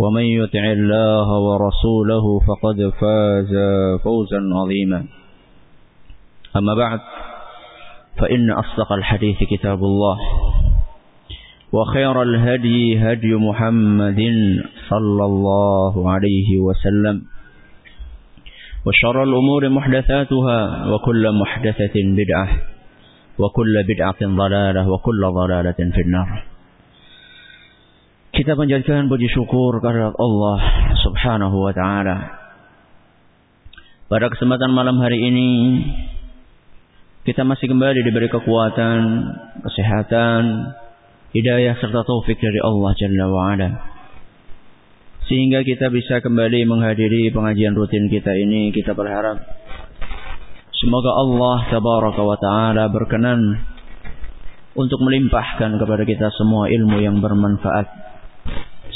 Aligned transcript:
ومن 0.00 0.24
يطع 0.40 0.64
الله 0.72 1.28
ورسوله 1.46 2.24
فقد 2.48 2.78
فاز 3.00 3.52
فوزا 4.04 4.40
عظيما. 4.60 5.00
أما 6.56 6.74
بعد 6.74 7.00
فإن 8.18 8.50
أصدق 8.50 8.92
الحديث 8.92 9.36
كتاب 9.50 9.78
الله 9.84 10.18
وخير 11.72 12.22
الهدي 12.22 12.98
هدي 12.98 13.34
محمد 13.34 14.20
صلى 14.88 15.24
الله 15.24 16.10
عليه 16.10 16.50
وسلم 16.58 17.22
وشر 18.86 19.22
الأمور 19.22 19.68
محدثاتها 19.68 20.58
وكل 20.90 21.24
محدثة 21.40 21.94
بدعة 21.96 22.48
وكل 23.38 23.74
بدعة 23.88 24.20
ضلالة 24.22 24.90
وكل 24.90 25.22
ضلالة 25.40 25.80
في 25.94 26.00
النار. 26.00 26.28
Kita 28.30 28.54
panjatkan 28.54 29.10
puji 29.10 29.26
syukur 29.26 29.82
kepada 29.82 30.14
Allah 30.14 30.58
Subhanahu 31.02 31.66
wa 31.66 31.74
taala. 31.74 32.16
Pada 34.06 34.30
kesempatan 34.30 34.70
malam 34.70 35.02
hari 35.02 35.18
ini 35.18 35.50
kita 37.26 37.42
masih 37.42 37.66
kembali 37.66 38.06
diberi 38.06 38.30
kekuatan, 38.30 39.02
kesehatan, 39.66 40.42
hidayah 41.34 41.74
serta 41.82 42.06
taufik 42.06 42.38
dari 42.38 42.62
Allah 42.62 42.90
Jalla 42.94 43.26
wa 43.26 43.42
ala. 43.50 43.68
Sehingga 45.26 45.66
kita 45.66 45.90
bisa 45.90 46.22
kembali 46.22 46.70
menghadiri 46.70 47.34
pengajian 47.34 47.74
rutin 47.74 48.06
kita 48.06 48.30
ini, 48.38 48.70
kita 48.70 48.94
berharap 48.94 49.42
semoga 50.78 51.10
Allah 51.18 51.66
tabaraka 51.66 52.22
wa 52.22 52.38
taala 52.38 52.86
berkenan 52.94 53.58
untuk 54.78 55.02
melimpahkan 55.02 55.82
kepada 55.82 56.06
kita 56.06 56.30
semua 56.38 56.70
ilmu 56.70 57.02
yang 57.02 57.18
bermanfaat 57.18 58.09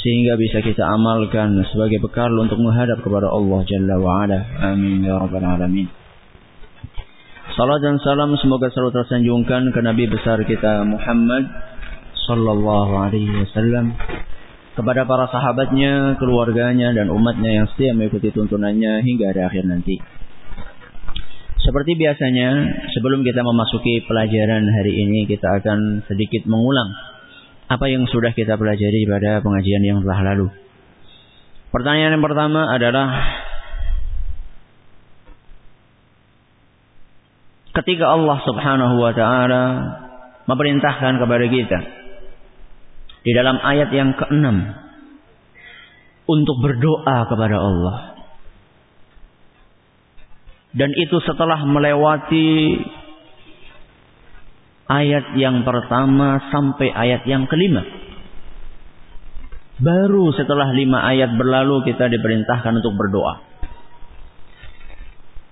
sehingga 0.05 0.37
bisa 0.37 0.61
kita 0.61 0.85
amalkan 0.85 1.65
sebagai 1.73 1.97
bekal 1.97 2.29
untuk 2.37 2.61
menghadap 2.61 3.01
kepada 3.01 3.25
Allah 3.25 3.65
Jalla 3.65 3.97
wa 3.97 4.21
ala. 4.21 4.37
Amin 4.69 5.01
ya 5.01 5.17
rabbal 5.17 5.41
alamin. 5.41 5.89
Salam 7.57 7.81
dan 7.81 7.97
salam 8.05 8.29
semoga 8.37 8.69
selalu 8.69 9.01
tersanjungkan 9.01 9.73
ke 9.73 9.81
Nabi 9.81 10.05
besar 10.05 10.45
kita 10.45 10.85
Muhammad 10.85 11.49
sallallahu 12.29 12.93
alaihi 13.01 13.33
wasallam 13.33 13.97
kepada 14.77 15.09
para 15.09 15.25
sahabatnya, 15.31 16.21
keluarganya 16.21 16.93
dan 16.93 17.09
umatnya 17.09 17.63
yang 17.63 17.65
setia 17.73 17.97
mengikuti 17.97 18.29
tuntunannya 18.29 19.01
hingga 19.01 19.33
hari 19.33 19.41
akhir 19.41 19.63
nanti. 19.65 19.97
Seperti 21.65 21.97
biasanya, 21.97 22.49
sebelum 22.93 23.25
kita 23.25 23.41
memasuki 23.41 24.05
pelajaran 24.05 24.69
hari 24.69 24.93
ini, 25.01 25.25
kita 25.25 25.49
akan 25.63 26.05
sedikit 26.05 26.45
mengulang 26.45 27.14
apa 27.65 27.85
yang 27.89 28.05
sudah 28.05 28.29
kita 28.33 28.57
pelajari 28.57 29.09
pada 29.09 29.41
pengajian 29.41 29.81
yang 29.81 29.99
telah 30.05 30.21
lalu. 30.33 30.47
Pertanyaan 31.73 32.15
yang 32.15 32.25
pertama 32.25 32.69
adalah 32.69 33.07
ketika 37.81 38.05
Allah 38.07 38.37
Subhanahu 38.45 38.95
wa 39.01 39.11
taala 39.11 39.63
memerintahkan 40.45 41.19
kepada 41.19 41.45
kita 41.49 41.79
di 43.25 43.31
dalam 43.33 43.57
ayat 43.59 43.89
yang 43.89 44.13
keenam 44.13 44.77
untuk 46.29 46.57
berdoa 46.61 47.17
kepada 47.25 47.57
Allah. 47.57 47.97
Dan 50.75 50.91
itu 50.91 51.17
setelah 51.23 51.63
melewati 51.63 52.77
ayat 54.85 55.33
yang 55.37 55.65
pertama 55.65 56.41
sampai 56.53 56.93
ayat 56.93 57.25
yang 57.25 57.49
kelima. 57.49 57.81
Baru 59.75 60.31
setelah 60.31 60.71
lima 60.71 61.03
ayat 61.03 61.35
berlalu 61.35 61.83
kita 61.83 62.07
diperintahkan 62.07 62.79
untuk 62.79 62.95
berdoa. 62.95 63.43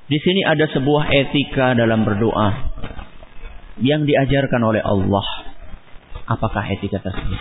Di 0.08 0.20
sini 0.20 0.48
ada 0.48 0.70
sebuah 0.72 1.12
etika 1.12 1.76
dalam 1.76 2.08
berdoa 2.08 2.50
yang 3.84 4.08
diajarkan 4.08 4.62
oleh 4.64 4.80
Allah. 4.80 5.28
Apakah 6.24 6.64
etika 6.72 7.04
tersebut? 7.04 7.40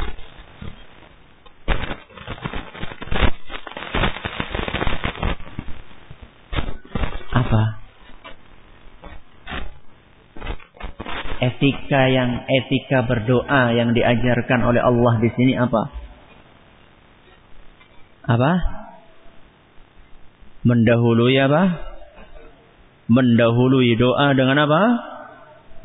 Apa? 7.30 7.82
Etika 11.62 12.10
yang 12.10 12.42
etika 12.50 13.06
berdoa 13.06 13.70
yang 13.70 13.94
diajarkan 13.94 14.66
oleh 14.66 14.82
Allah 14.82 15.14
di 15.22 15.30
sini 15.30 15.54
apa? 15.54 15.82
Apa? 18.26 18.52
Mendahului 20.66 21.38
apa? 21.38 21.62
Mendahului 23.06 23.94
doa 23.94 24.34
dengan 24.34 24.58
apa? 24.66 24.82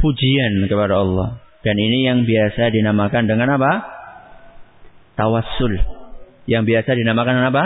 Pujian 0.01 0.65
kepada 0.65 0.97
Allah. 0.97 1.37
Dan 1.61 1.77
ini 1.77 2.09
yang 2.09 2.25
biasa 2.25 2.73
dinamakan 2.73 3.29
dengan 3.29 3.61
apa? 3.61 3.71
Tawassul. 5.13 5.77
Yang 6.49 6.63
biasa 6.73 6.89
dinamakan 6.97 7.53
apa? 7.53 7.65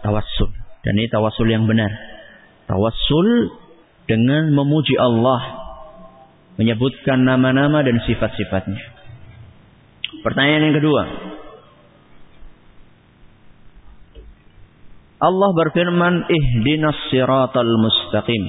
Tawassul. 0.00 0.56
Dan 0.88 0.96
ini 0.96 1.08
tawassul 1.12 1.52
yang 1.52 1.68
benar. 1.68 1.92
Tawassul 2.64 3.28
dengan 4.08 4.52
memuji 4.56 4.96
Allah 4.96 5.61
menyebutkan 6.60 7.24
nama-nama 7.24 7.80
dan 7.80 8.00
sifat-sifatnya. 8.04 8.80
Pertanyaan 10.20 10.70
yang 10.70 10.76
kedua. 10.76 11.02
Allah 15.22 15.50
berfirman, 15.54 16.26
"Ihdinas 16.26 16.98
siratal 17.08 17.72
mustaqim." 17.78 18.44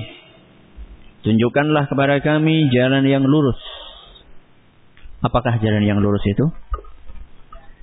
Tunjukkanlah 1.23 1.87
kepada 1.87 2.19
kami 2.19 2.67
jalan 2.73 3.05
yang 3.07 3.23
lurus. 3.23 3.61
Apakah 5.23 5.55
jalan 5.63 5.87
yang 5.87 6.03
lurus 6.03 6.25
itu? 6.27 6.45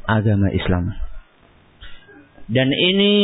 Agama 0.04 0.52
Islam. 0.52 0.92
Dan 2.50 2.68
ini 2.68 3.14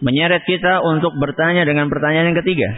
menyeret 0.00 0.46
kita 0.48 0.80
untuk 0.80 1.12
bertanya 1.20 1.68
dengan 1.68 1.92
pertanyaan 1.92 2.32
yang 2.32 2.40
ketiga. 2.40 2.68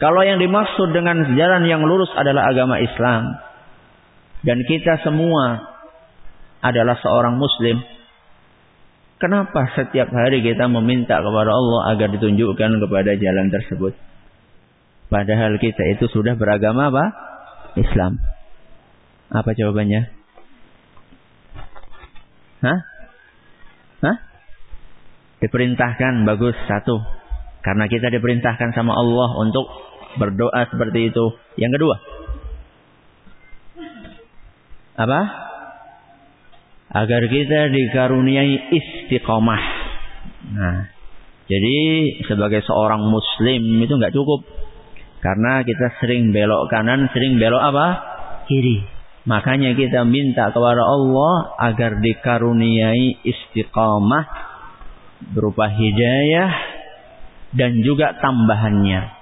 Kalau 0.00 0.24
yang 0.24 0.40
dimaksud 0.40 0.96
dengan 0.96 1.36
jalan 1.36 1.68
yang 1.68 1.84
lurus 1.84 2.08
adalah 2.16 2.48
agama 2.48 2.80
Islam 2.80 3.36
dan 4.42 4.64
kita 4.64 5.04
semua 5.04 5.68
adalah 6.64 6.96
seorang 7.04 7.36
muslim, 7.36 7.84
Kenapa 9.20 9.68
setiap 9.76 10.08
hari 10.16 10.40
kita 10.40 10.64
meminta 10.72 11.20
kepada 11.20 11.52
Allah 11.52 11.92
agar 11.92 12.08
ditunjukkan 12.08 12.80
kepada 12.80 13.12
jalan 13.20 13.52
tersebut? 13.52 13.92
Padahal 15.12 15.60
kita 15.60 15.84
itu 15.92 16.08
sudah 16.08 16.40
beragama 16.40 16.88
apa? 16.88 17.04
Islam. 17.76 18.16
Apa 19.28 19.52
jawabannya? 19.52 20.08
Hah? 22.64 22.78
Hah? 24.08 24.16
Diperintahkan 25.44 26.24
bagus 26.24 26.56
satu. 26.64 26.96
Karena 27.60 27.92
kita 27.92 28.08
diperintahkan 28.08 28.72
sama 28.72 28.96
Allah 28.96 29.36
untuk 29.36 29.68
berdoa 30.18 30.66
seperti 30.70 31.12
itu. 31.12 31.24
Yang 31.60 31.72
kedua. 31.78 31.96
Apa? 35.00 35.20
agar 36.90 37.22
kita 37.30 37.70
dikaruniai 37.70 38.74
istiqomah. 38.74 39.62
Nah, 40.50 40.78
jadi 41.46 41.78
sebagai 42.26 42.66
seorang 42.66 43.06
muslim 43.06 43.78
itu 43.78 43.94
nggak 43.94 44.14
cukup 44.14 44.42
karena 45.22 45.62
kita 45.62 46.02
sering 46.02 46.34
belok 46.34 46.66
kanan, 46.66 47.06
sering 47.14 47.38
belok 47.38 47.62
apa? 47.62 47.86
Kiri. 48.50 48.82
Makanya 49.30 49.78
kita 49.78 50.02
minta 50.02 50.50
kepada 50.50 50.82
Allah 50.82 51.54
agar 51.62 52.02
dikaruniai 52.02 53.22
istiqomah 53.22 54.26
berupa 55.30 55.70
hidayah 55.70 56.50
dan 57.54 57.84
juga 57.86 58.18
tambahannya. 58.18 59.19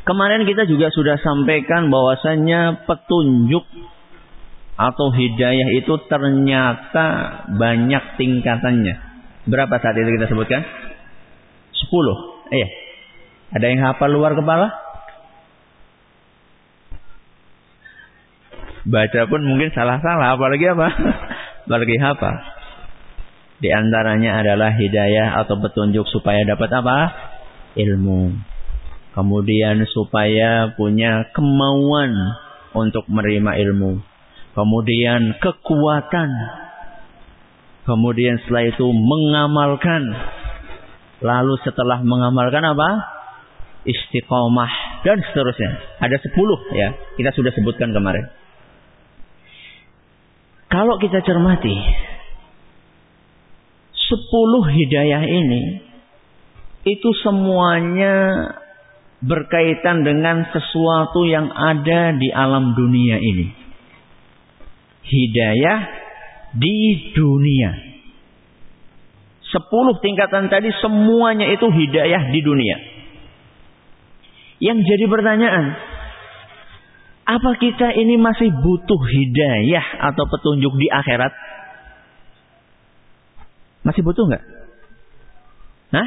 Kemarin 0.00 0.48
kita 0.48 0.64
juga 0.64 0.88
sudah 0.88 1.20
sampaikan 1.20 1.92
bahwasannya 1.92 2.88
petunjuk 2.88 3.64
atau 4.80 5.12
hidayah 5.12 5.68
itu 5.76 5.92
ternyata 6.08 7.06
banyak 7.52 8.16
tingkatannya. 8.16 8.96
Berapa 9.44 9.76
saat 9.76 9.96
itu 10.00 10.08
kita 10.16 10.26
sebutkan? 10.32 10.64
Sepuluh. 11.76 12.40
Eh, 12.48 12.68
ada 13.52 13.66
yang 13.68 13.84
hafal 13.84 14.08
luar 14.08 14.32
kepala? 14.32 14.72
Baca 18.88 19.20
pun 19.28 19.44
mungkin 19.44 19.68
salah-salah, 19.76 20.40
apalagi 20.40 20.64
apa? 20.72 20.88
apalagi 21.68 21.96
hafal. 22.00 22.36
Di 23.60 23.68
antaranya 23.68 24.40
adalah 24.40 24.72
hidayah 24.72 25.36
atau 25.44 25.60
petunjuk 25.60 26.08
supaya 26.08 26.40
dapat 26.48 26.72
apa? 26.72 26.96
Ilmu. 27.76 28.49
Kemudian 29.10 29.82
supaya 29.90 30.70
punya 30.78 31.28
kemauan 31.34 32.14
untuk 32.74 33.10
menerima 33.10 33.58
ilmu 33.66 34.10
kemudian 34.54 35.38
kekuatan, 35.38 36.30
kemudian 37.86 38.38
setelah 38.44 38.64
itu 38.70 38.86
mengamalkan, 38.90 40.02
lalu 41.22 41.54
setelah 41.62 42.02
mengamalkan 42.02 42.62
apa? 42.66 42.90
Istiqomah 43.80 45.00
dan 45.08 45.24
seterusnya. 45.24 45.70
Ada 46.04 46.20
sepuluh 46.20 46.60
ya, 46.76 46.92
kita 47.16 47.32
sudah 47.32 47.48
sebutkan 47.56 47.96
kemarin. 47.96 48.28
Kalau 50.68 51.00
kita 51.00 51.24
cermati, 51.24 51.74
sepuluh 53.96 54.68
hidayah 54.68 55.24
ini 55.24 55.88
itu 56.84 57.08
semuanya 57.24 58.14
berkaitan 59.20 60.04
dengan 60.04 60.48
sesuatu 60.48 61.28
yang 61.28 61.52
ada 61.52 62.16
di 62.16 62.32
alam 62.32 62.72
dunia 62.72 63.20
ini 63.20 63.60
hidayah 65.10 65.80
di 66.54 67.10
dunia. 67.12 67.70
Sepuluh 69.50 69.98
tingkatan 69.98 70.46
tadi 70.46 70.70
semuanya 70.78 71.50
itu 71.50 71.66
hidayah 71.66 72.30
di 72.30 72.40
dunia. 72.40 72.76
Yang 74.62 74.78
jadi 74.86 75.04
pertanyaan, 75.10 75.66
apa 77.26 77.50
kita 77.58 77.90
ini 77.98 78.14
masih 78.14 78.54
butuh 78.54 79.00
hidayah 79.00 80.14
atau 80.14 80.24
petunjuk 80.30 80.70
di 80.78 80.86
akhirat? 80.86 81.32
Masih 83.82 84.06
butuh 84.06 84.30
nggak? 84.30 84.44
Nah, 85.90 86.06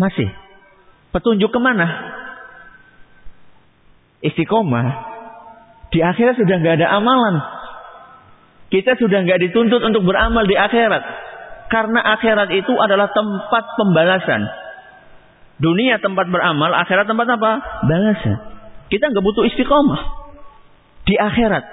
masih. 0.00 0.41
Petunjuk 1.12 1.52
ke 1.52 1.60
mana? 1.60 1.86
Istiqomah. 4.24 4.86
Di 5.92 6.00
akhirat 6.00 6.40
sudah 6.40 6.56
nggak 6.56 6.80
ada 6.80 6.88
amalan. 6.88 7.36
Kita 8.72 8.96
sudah 8.96 9.20
nggak 9.28 9.44
dituntut 9.44 9.84
untuk 9.84 10.08
beramal 10.08 10.48
di 10.48 10.56
akhirat. 10.56 11.04
Karena 11.68 12.00
akhirat 12.16 12.48
itu 12.56 12.72
adalah 12.80 13.12
tempat 13.12 13.64
pembalasan. 13.76 14.48
Dunia 15.60 16.00
tempat 16.00 16.32
beramal, 16.32 16.72
akhirat 16.72 17.04
tempat 17.04 17.28
apa? 17.28 17.50
Balasan. 17.84 18.36
Kita 18.88 19.12
nggak 19.12 19.24
butuh 19.24 19.44
istiqomah 19.52 20.00
di 21.04 21.14
akhirat. 21.20 21.64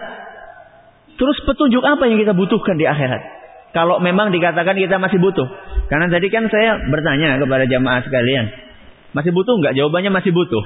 Terus 1.16 1.38
petunjuk 1.48 1.84
apa 1.84 2.08
yang 2.08 2.20
kita 2.20 2.36
butuhkan 2.36 2.76
di 2.76 2.88
akhirat? 2.88 3.40
Kalau 3.72 4.02
memang 4.04 4.32
dikatakan 4.36 4.76
kita 4.76 5.00
masih 5.00 5.20
butuh. 5.20 5.48
Karena 5.88 6.12
tadi 6.12 6.28
kan 6.32 6.48
saya 6.52 6.84
bertanya 6.92 7.40
kepada 7.40 7.64
jamaah 7.68 8.02
sekalian. 8.04 8.69
Masih 9.14 9.32
butuh 9.34 9.58
nggak? 9.58 9.74
Jawabannya 9.74 10.12
masih 10.14 10.32
butuh. 10.34 10.64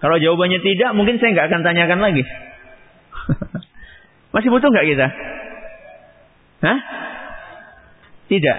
Kalau 0.00 0.16
jawabannya 0.16 0.58
tidak, 0.64 0.90
mungkin 0.96 1.20
saya 1.20 1.36
nggak 1.36 1.48
akan 1.52 1.60
tanyakan 1.62 2.00
lagi. 2.00 2.22
masih 4.34 4.48
butuh 4.48 4.68
nggak 4.72 4.86
kita? 4.90 5.06
Hah? 6.60 6.78
Tidak. 8.26 8.58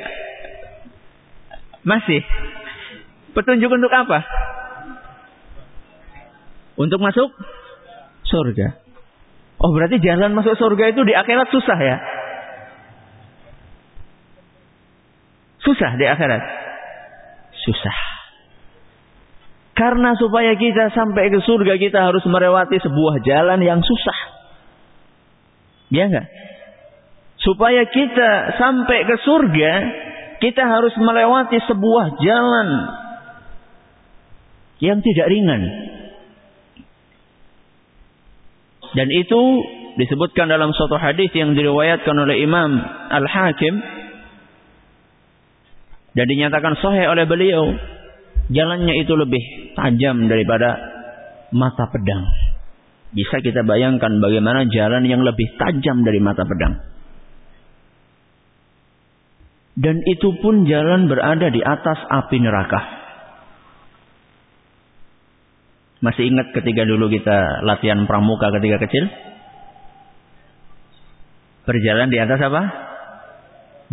Masih. 1.81 2.21
Petunjuk 3.31 3.71
untuk 3.71 3.91
apa? 3.91 4.23
Untuk 6.77 6.99
masuk 7.01 7.29
surga. 8.27 8.79
Oh 9.61 9.71
berarti 9.75 10.01
jalan 10.01 10.33
masuk 10.33 10.57
surga 10.57 10.95
itu 10.95 11.01
di 11.05 11.13
akhirat 11.13 11.47
susah 11.53 11.79
ya? 11.79 11.97
Susah 15.61 15.91
di 15.99 16.05
akhirat. 16.09 16.43
Susah. 17.61 18.20
Karena 19.71 20.13
supaya 20.19 20.53
kita 20.59 20.91
sampai 20.91 21.31
ke 21.31 21.39
surga 21.41 21.73
kita 21.79 21.99
harus 22.11 22.23
melewati 22.27 22.77
sebuah 22.77 23.23
jalan 23.23 23.59
yang 23.63 23.79
susah. 23.79 24.19
Ya 25.91 26.07
enggak? 26.07 26.27
Supaya 27.41 27.87
kita 27.89 28.61
sampai 28.61 28.99
ke 29.09 29.15
surga, 29.25 29.71
kita 30.43 30.63
harus 30.63 30.93
melewati 30.99 31.57
sebuah 31.65 32.21
jalan 32.21 32.67
yang 34.81 34.99
tidak 35.01 35.27
ringan. 35.29 35.61
Dan 38.91 39.07
itu 39.07 39.41
disebutkan 39.95 40.51
dalam 40.51 40.75
suatu 40.75 40.99
hadis 40.99 41.31
yang 41.31 41.55
diriwayatkan 41.55 42.15
oleh 42.15 42.43
Imam 42.43 42.75
Al-Hakim 43.11 43.75
dan 46.11 46.25
dinyatakan 46.27 46.75
sahih 46.79 47.07
oleh 47.07 47.23
beliau 47.23 47.71
jalannya 48.51 48.95
itu 49.01 49.13
lebih 49.15 49.43
tajam 49.79 50.27
daripada 50.27 50.77
mata 51.55 51.87
pedang. 51.87 52.27
Bisa 53.11 53.43
kita 53.43 53.67
bayangkan 53.67 54.23
bagaimana 54.23 54.67
jalan 54.71 55.03
yang 55.03 55.23
lebih 55.23 55.55
tajam 55.59 56.03
dari 56.03 56.19
mata 56.23 56.47
pedang. 56.47 56.79
Dan 59.75 60.03
itu 60.03 60.35
pun 60.39 60.67
jalan 60.67 61.07
berada 61.07 61.47
di 61.47 61.63
atas 61.63 61.99
api 62.07 62.37
neraka. 62.43 62.81
Masih 66.01 66.27
ingat 66.27 66.51
ketika 66.55 66.83
dulu 66.87 67.07
kita 67.13 67.61
latihan 67.67 68.03
pramuka 68.09 68.51
ketika 68.57 68.83
kecil? 68.87 69.05
Berjalan 71.67 72.09
di 72.09 72.17
atas 72.17 72.41
apa? 72.41 72.61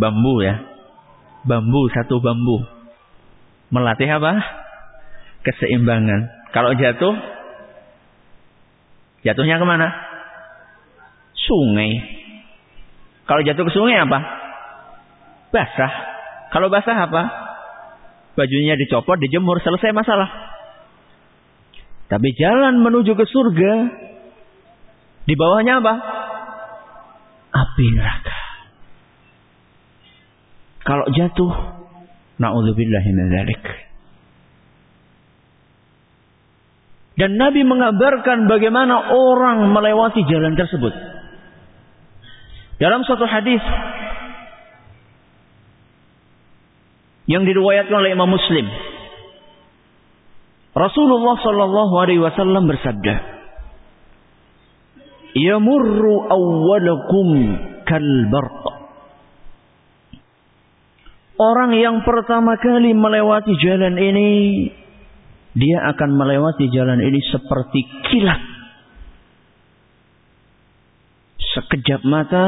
Bambu 0.00 0.40
ya. 0.40 0.56
Bambu, 1.44 1.90
satu 1.92 2.18
bambu. 2.22 2.77
Melatih 3.68 4.08
apa? 4.08 4.32
Keseimbangan. 5.44 6.52
Kalau 6.56 6.72
jatuh, 6.76 7.14
jatuhnya 9.24 9.60
ke 9.60 9.66
mana? 9.68 9.88
Sungai. 11.36 11.92
Kalau 13.28 13.44
jatuh 13.44 13.64
ke 13.68 13.72
sungai 13.72 14.00
apa? 14.00 14.38
basah. 15.52 15.92
Kalau 16.52 16.72
basah 16.72 16.96
apa? 16.96 17.22
Bajunya 18.38 18.78
dicopot, 18.78 19.18
dijemur, 19.18 19.58
selesai 19.60 19.90
masalah. 19.90 20.30
Tapi 22.08 22.28
jalan 22.38 22.80
menuju 22.80 23.12
ke 23.18 23.24
surga, 23.28 23.72
di 25.28 25.34
bawahnya 25.36 25.84
apa? 25.84 25.94
Api 27.52 27.86
neraka. 27.92 28.38
Kalau 30.86 31.04
jatuh, 31.12 31.77
na'udzubillahi 32.38 33.10
min 33.14 33.26
Dan 37.18 37.34
Nabi 37.34 37.66
mengabarkan 37.66 38.46
bagaimana 38.46 39.10
orang 39.10 39.74
melewati 39.74 40.22
jalan 40.30 40.54
tersebut. 40.54 40.94
Dalam 42.78 43.02
suatu 43.02 43.26
hadis 43.26 43.58
yang 47.26 47.42
diriwayatkan 47.42 47.92
oleh 47.92 48.14
Imam 48.14 48.30
Muslim. 48.30 48.70
Rasulullah 50.78 51.36
sallallahu 51.42 51.94
alaihi 51.98 52.22
wasallam 52.22 52.70
bersabda, 52.70 53.14
"Yamurru 55.34 56.22
awwalakum 56.30 57.28
kal 57.82 58.06
barq." 58.30 58.77
Orang 61.38 61.70
yang 61.78 62.02
pertama 62.02 62.58
kali 62.58 62.90
melewati 62.98 63.54
jalan 63.62 63.94
ini, 63.94 64.30
dia 65.54 65.86
akan 65.94 66.18
melewati 66.18 66.66
jalan 66.74 66.98
ini 66.98 67.22
seperti 67.30 67.80
kilat. 68.10 68.42
Sekejap 71.38 72.02
mata, 72.02 72.46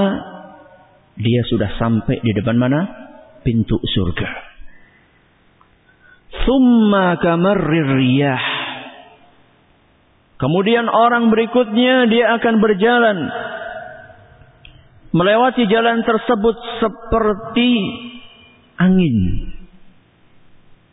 dia 1.14 1.42
sudah 1.46 1.70
sampai 1.78 2.18
di 2.18 2.34
depan 2.34 2.58
mana? 2.58 2.80
Pintu 3.46 3.78
surga. 3.78 4.30
Thumma 6.42 7.14
kamarrir 7.22 7.94
riyah. 7.94 8.42
Kemudian 10.34 10.90
orang 10.90 11.30
berikutnya 11.30 12.10
dia 12.10 12.34
akan 12.42 12.54
berjalan 12.58 13.18
melewati 15.14 15.62
jalan 15.70 16.02
tersebut 16.02 16.56
seperti 16.82 17.70
angin 18.80 19.16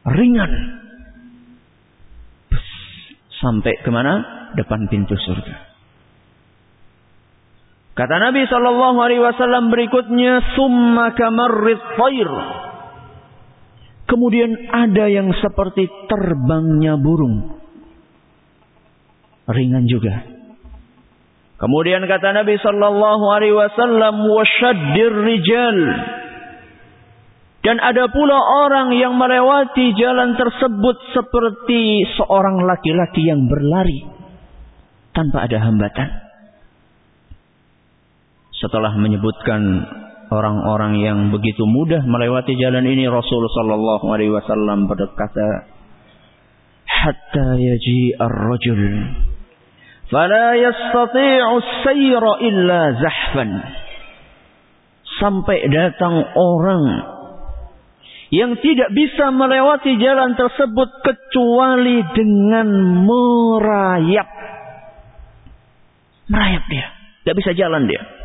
ringan 0.03 0.51
sampai 3.39 3.73
ke 3.79 3.89
mana? 3.89 4.35
Depan 4.55 4.87
pintu 4.91 5.15
surga. 5.15 5.55
Kata 7.97 8.15
Nabi 8.21 8.45
Shallallahu 8.45 8.97
Alaihi 9.01 9.21
Wasallam 9.21 9.73
berikutnya, 9.73 10.55
summa 10.55 11.17
kamarrit 11.17 11.81
thair. 11.97 12.31
Kemudian 14.07 14.71
ada 14.71 15.11
yang 15.11 15.35
seperti 15.35 15.83
terbangnya 16.07 16.95
burung. 16.95 17.59
Ringan 19.51 19.83
juga. 19.83 20.37
Kemudian 21.57 22.05
kata 22.05 22.37
Nabi 22.37 22.55
sallallahu 22.61 23.25
alaihi 23.33 23.57
wasallam 23.57 24.21
wasyaddir 24.29 25.11
rijal. 25.25 25.79
Dan 27.65 27.81
ada 27.81 28.07
pula 28.07 28.37
orang 28.67 28.93
yang 28.95 29.17
melewati 29.17 29.91
jalan 29.97 30.37
tersebut 30.37 30.97
seperti 31.11 32.05
seorang 32.15 32.63
laki-laki 32.63 33.25
yang 33.25 33.49
berlari 33.49 34.07
tanpa 35.11 35.49
ada 35.49 35.57
hambatan. 35.65 36.09
Setelah 38.53 38.93
menyebutkan 38.97 39.61
orang-orang 40.31 40.99
yang 41.01 41.19
begitu 41.33 41.63
mudah 41.65 42.03
melewati 42.03 42.55
jalan 42.59 42.83
ini 42.85 43.07
Rasul 43.07 43.43
sallallahu 43.47 44.05
alaihi 44.11 44.33
wasallam 44.33 44.89
berkata 44.91 45.71
hatta 46.87 47.47
yaji 47.55 48.15
ar-rajul 48.17 48.81
fala 50.11 50.55
yastati'u 50.59 51.51
as-sayra 51.63 52.31
illa 52.43 52.81
sampai 55.19 55.57
datang 55.71 56.15
orang 56.35 57.16
yang 58.33 58.59
tidak 58.59 58.91
bisa 58.91 59.31
melewati 59.31 59.95
jalan 59.99 60.35
tersebut 60.35 60.89
kecuali 61.03 62.03
dengan 62.11 62.67
merayap 63.07 64.29
merayap 66.27 66.63
dia 66.67 66.87
tidak 67.23 67.35
bisa 67.39 67.51
jalan 67.55 67.87
dia 67.87 68.17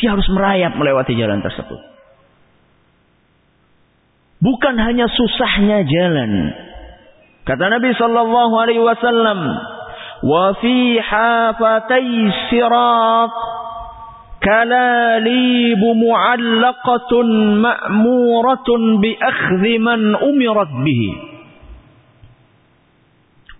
dia 0.00 0.16
harus 0.16 0.24
merayap 0.32 0.72
melewati 0.80 1.12
jalan 1.12 1.44
tersebut. 1.44 1.76
Bukan 4.40 4.74
hanya 4.80 5.04
susahnya 5.12 5.84
jalan. 5.84 6.32
Kata 7.44 7.68
Nabi 7.68 7.92
sallallahu 7.92 8.54
alaihi 8.56 8.80
wasallam, 8.80 9.40
"Wa 10.24 10.56
fi 10.56 10.96
hafatay 10.96 12.08
sirat 12.48 13.34
mu'allaqatun 15.94 17.28
ma'muratun 17.60 18.80
bi 19.04 19.12
akhdhi 19.14 19.74
man 19.78 20.00
umirat 20.16 20.72
bihi." 20.84 21.10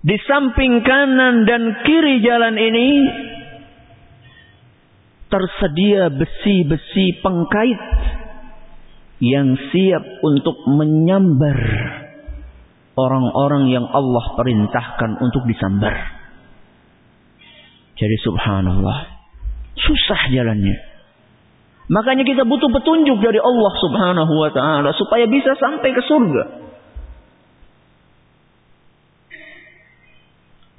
Di 0.01 0.17
samping 0.25 0.81
kanan 0.81 1.45
dan 1.45 1.85
kiri 1.85 2.25
jalan 2.25 2.57
ini 2.57 2.89
tersedia 5.29 6.09
besi-besi 6.09 7.21
pengkait 7.21 7.81
yang 9.21 9.53
siap 9.71 10.25
untuk 10.25 10.57
menyambar 10.65 11.61
orang-orang 12.97 13.69
yang 13.69 13.87
Allah 13.93 14.25
perintahkan 14.35 15.21
untuk 15.21 15.45
disambar. 15.45 15.95
Jadi 18.01 18.17
subhanallah, 18.25 19.20
susah 19.81 20.29
jalannya. 20.31 20.77
Makanya 21.91 22.23
kita 22.23 22.47
butuh 22.47 22.71
petunjuk 22.71 23.19
dari 23.19 23.43
Allah 23.43 23.73
subhanahu 23.83 24.33
wa 24.39 24.51
ta'ala 24.55 24.95
supaya 24.95 25.27
bisa 25.27 25.59
sampai 25.59 25.91
ke 25.91 26.03
surga. 26.07 26.45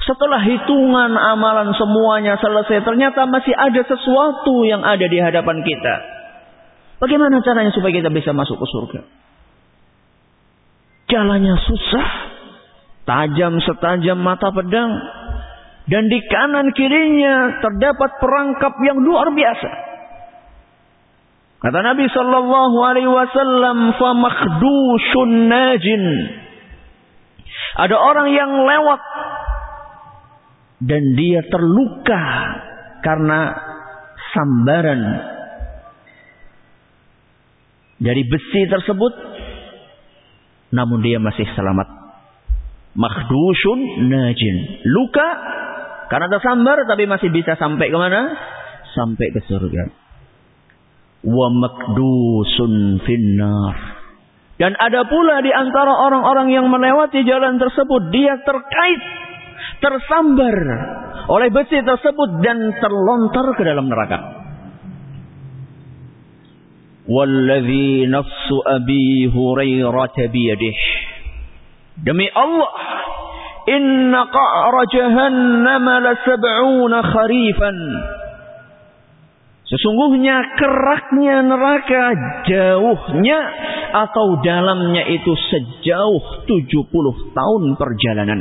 Setelah 0.02 0.42
hitungan 0.42 1.14
amalan 1.14 1.76
semuanya 1.78 2.40
selesai, 2.40 2.82
ternyata 2.88 3.28
masih 3.28 3.54
ada 3.54 3.82
sesuatu 3.86 4.66
yang 4.66 4.82
ada 4.82 5.06
di 5.06 5.20
hadapan 5.20 5.62
kita. 5.62 5.96
Bagaimana 6.98 7.44
caranya 7.44 7.70
supaya 7.76 7.94
kita 7.94 8.10
bisa 8.10 8.34
masuk 8.34 8.58
ke 8.58 8.66
surga? 8.72 9.02
Jalannya 11.12 11.56
susah, 11.60 12.10
tajam 13.04 13.60
setajam 13.62 14.16
mata 14.16 14.50
pedang, 14.56 14.90
dan 15.90 16.04
di 16.10 16.20
kanan 16.30 16.70
kirinya 16.78 17.62
terdapat 17.62 18.22
perangkap 18.22 18.74
yang 18.86 19.02
luar 19.02 19.34
biasa. 19.34 19.72
Kata 21.62 21.80
Nabi 21.86 22.06
Sallallahu 22.10 22.78
Alaihi 22.82 23.10
Wasallam, 23.10 23.78
"Famakdushun 23.98 25.30
najin." 25.50 26.06
Ada 27.78 27.96
orang 27.96 28.28
yang 28.34 28.52
lewat 28.66 29.02
dan 30.82 31.04
dia 31.14 31.46
terluka 31.46 32.24
karena 33.06 33.54
sambaran 34.34 35.02
dari 38.02 38.26
besi 38.26 38.66
tersebut 38.66 39.14
namun 40.74 41.06
dia 41.06 41.22
masih 41.22 41.46
selamat 41.54 41.86
makhdushun 42.98 44.10
najin 44.10 44.58
luka 44.90 45.30
karena 46.12 46.28
tersambar 46.28 46.84
tapi 46.84 47.08
masih 47.08 47.32
bisa 47.32 47.56
sampai 47.56 47.88
ke 47.88 47.96
mana 47.96 48.36
sampai 48.92 49.32
ke 49.32 49.40
surga 49.48 49.84
wa 51.24 51.48
makdusun 51.48 53.00
finnar 53.08 54.02
dan 54.60 54.78
ada 54.78 55.08
pula 55.10 55.42
di 55.42 55.50
antara 55.50 55.90
orang-orang 55.90 56.54
yang 56.54 56.70
melewati 56.70 57.24
jalan 57.24 57.58
tersebut 57.58 58.14
dia 58.14 58.38
terkait 58.44 59.02
tersambar 59.82 60.56
oleh 61.26 61.50
besi 61.50 61.82
tersebut 61.82 62.30
dan 62.46 62.70
terlontar 62.78 63.58
ke 63.58 63.64
dalam 63.66 63.90
neraka. 63.90 64.20
Walladhi 67.10 68.06
nafsu 68.06 68.58
Abi 68.62 69.28
Hurairah 69.34 70.16
biyadih. 70.30 70.78
Demi 72.06 72.30
Allah, 72.30 72.72
inna 73.68 74.22
qa'ra 74.30 74.82
jahannam 74.90 75.86
la 75.86 76.14
sab'una 76.26 76.98
kharifan. 77.06 77.78
Sesungguhnya 79.72 80.60
keraknya 80.60 81.48
neraka 81.48 82.04
jauhnya 82.44 83.40
atau 83.96 84.44
dalamnya 84.44 85.08
itu 85.08 85.32
sejauh 85.32 86.44
70 86.44 87.32
tahun 87.32 87.64
perjalanan. 87.80 88.40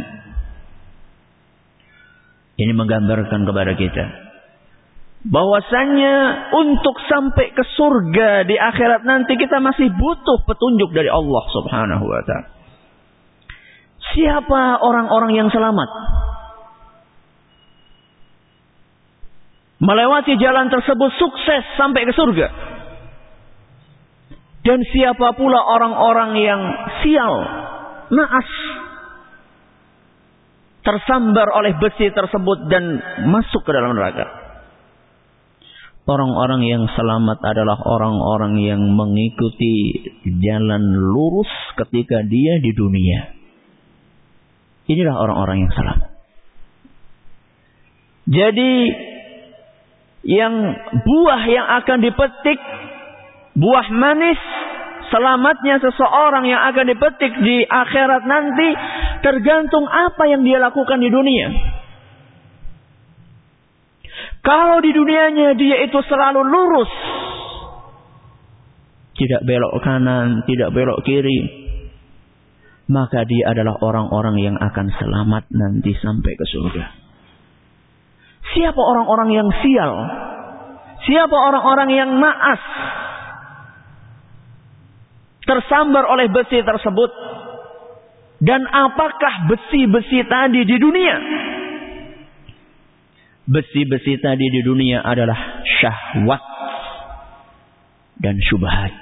Ini 2.58 2.72
menggambarkan 2.74 3.46
kepada 3.46 3.72
kita 3.78 4.04
bahwasanya 5.20 6.48
untuk 6.56 6.96
sampai 7.04 7.52
ke 7.52 7.64
surga 7.76 8.48
di 8.48 8.56
akhirat 8.56 9.04
nanti 9.04 9.36
kita 9.36 9.60
masih 9.60 9.92
butuh 9.92 10.48
petunjuk 10.48 10.96
dari 10.96 11.12
Allah 11.12 11.44
Subhanahu 11.52 12.04
wa 12.08 12.22
taala. 12.24 12.59
Siapa 14.10 14.82
orang-orang 14.82 15.38
yang 15.38 15.48
selamat? 15.54 15.90
Melewati 19.80 20.36
jalan 20.36 20.68
tersebut 20.68 21.10
sukses 21.16 21.64
sampai 21.80 22.04
ke 22.04 22.12
surga. 22.12 22.48
Dan 24.60 24.84
siapa 24.92 25.32
pula 25.40 25.56
orang-orang 25.56 26.36
yang 26.36 26.60
sial, 27.00 27.34
naas, 28.12 28.50
tersambar 30.84 31.48
oleh 31.56 31.80
besi 31.80 32.12
tersebut 32.12 32.68
dan 32.68 33.00
masuk 33.24 33.64
ke 33.64 33.72
dalam 33.72 33.96
neraka. 33.96 34.28
Orang-orang 36.04 36.60
yang 36.66 36.84
selamat 36.92 37.40
adalah 37.40 37.80
orang-orang 37.80 38.60
yang 38.60 38.82
mengikuti 38.84 39.96
jalan 40.44 40.92
lurus 41.08 41.48
ketika 41.80 42.20
dia 42.26 42.60
di 42.60 42.74
dunia. 42.76 43.39
Inilah 44.90 45.14
orang-orang 45.14 45.62
yang 45.62 45.72
selamat. 45.72 46.10
Jadi 48.26 48.74
yang 50.26 50.54
buah 51.06 51.42
yang 51.46 51.66
akan 51.80 51.98
dipetik 52.02 52.58
buah 53.54 53.86
manis 53.94 54.40
selamatnya 55.10 55.78
seseorang 55.82 56.46
yang 56.46 56.62
akan 56.70 56.86
dipetik 56.90 57.32
di 57.42 57.66
akhirat 57.66 58.22
nanti 58.26 58.68
tergantung 59.22 59.86
apa 59.86 60.26
yang 60.26 60.42
dia 60.42 60.58
lakukan 60.58 60.98
di 60.98 61.10
dunia. 61.10 61.48
Kalau 64.40 64.80
di 64.80 64.90
dunianya 64.90 65.54
dia 65.54 65.84
itu 65.84 65.98
selalu 66.06 66.40
lurus. 66.42 66.92
Tidak 69.14 69.44
belok 69.44 69.84
kanan, 69.84 70.48
tidak 70.48 70.72
belok 70.72 71.04
kiri. 71.04 71.69
Maka 72.90 73.22
dia 73.22 73.54
adalah 73.54 73.78
orang-orang 73.78 74.42
yang 74.42 74.56
akan 74.58 74.86
selamat 74.98 75.46
nanti 75.54 75.94
sampai 75.94 76.32
ke 76.34 76.44
surga. 76.50 76.84
Siapa 78.50 78.82
orang-orang 78.82 79.30
yang 79.30 79.48
sial? 79.62 79.92
Siapa 81.06 81.36
orang-orang 81.38 81.88
yang 81.94 82.10
naas? 82.18 82.62
Tersambar 85.46 86.02
oleh 86.10 86.26
besi 86.34 86.58
tersebut. 86.66 87.10
Dan 88.42 88.66
apakah 88.66 89.46
besi-besi 89.46 90.26
tadi 90.26 90.66
di 90.66 90.76
dunia? 90.80 91.16
besi-besi 93.50 94.22
tadi 94.22 94.46
di 94.46 94.62
dunia 94.62 95.02
adalah 95.02 95.66
syahwat 95.82 96.44
dan 98.22 98.38
syubhat. 98.38 98.94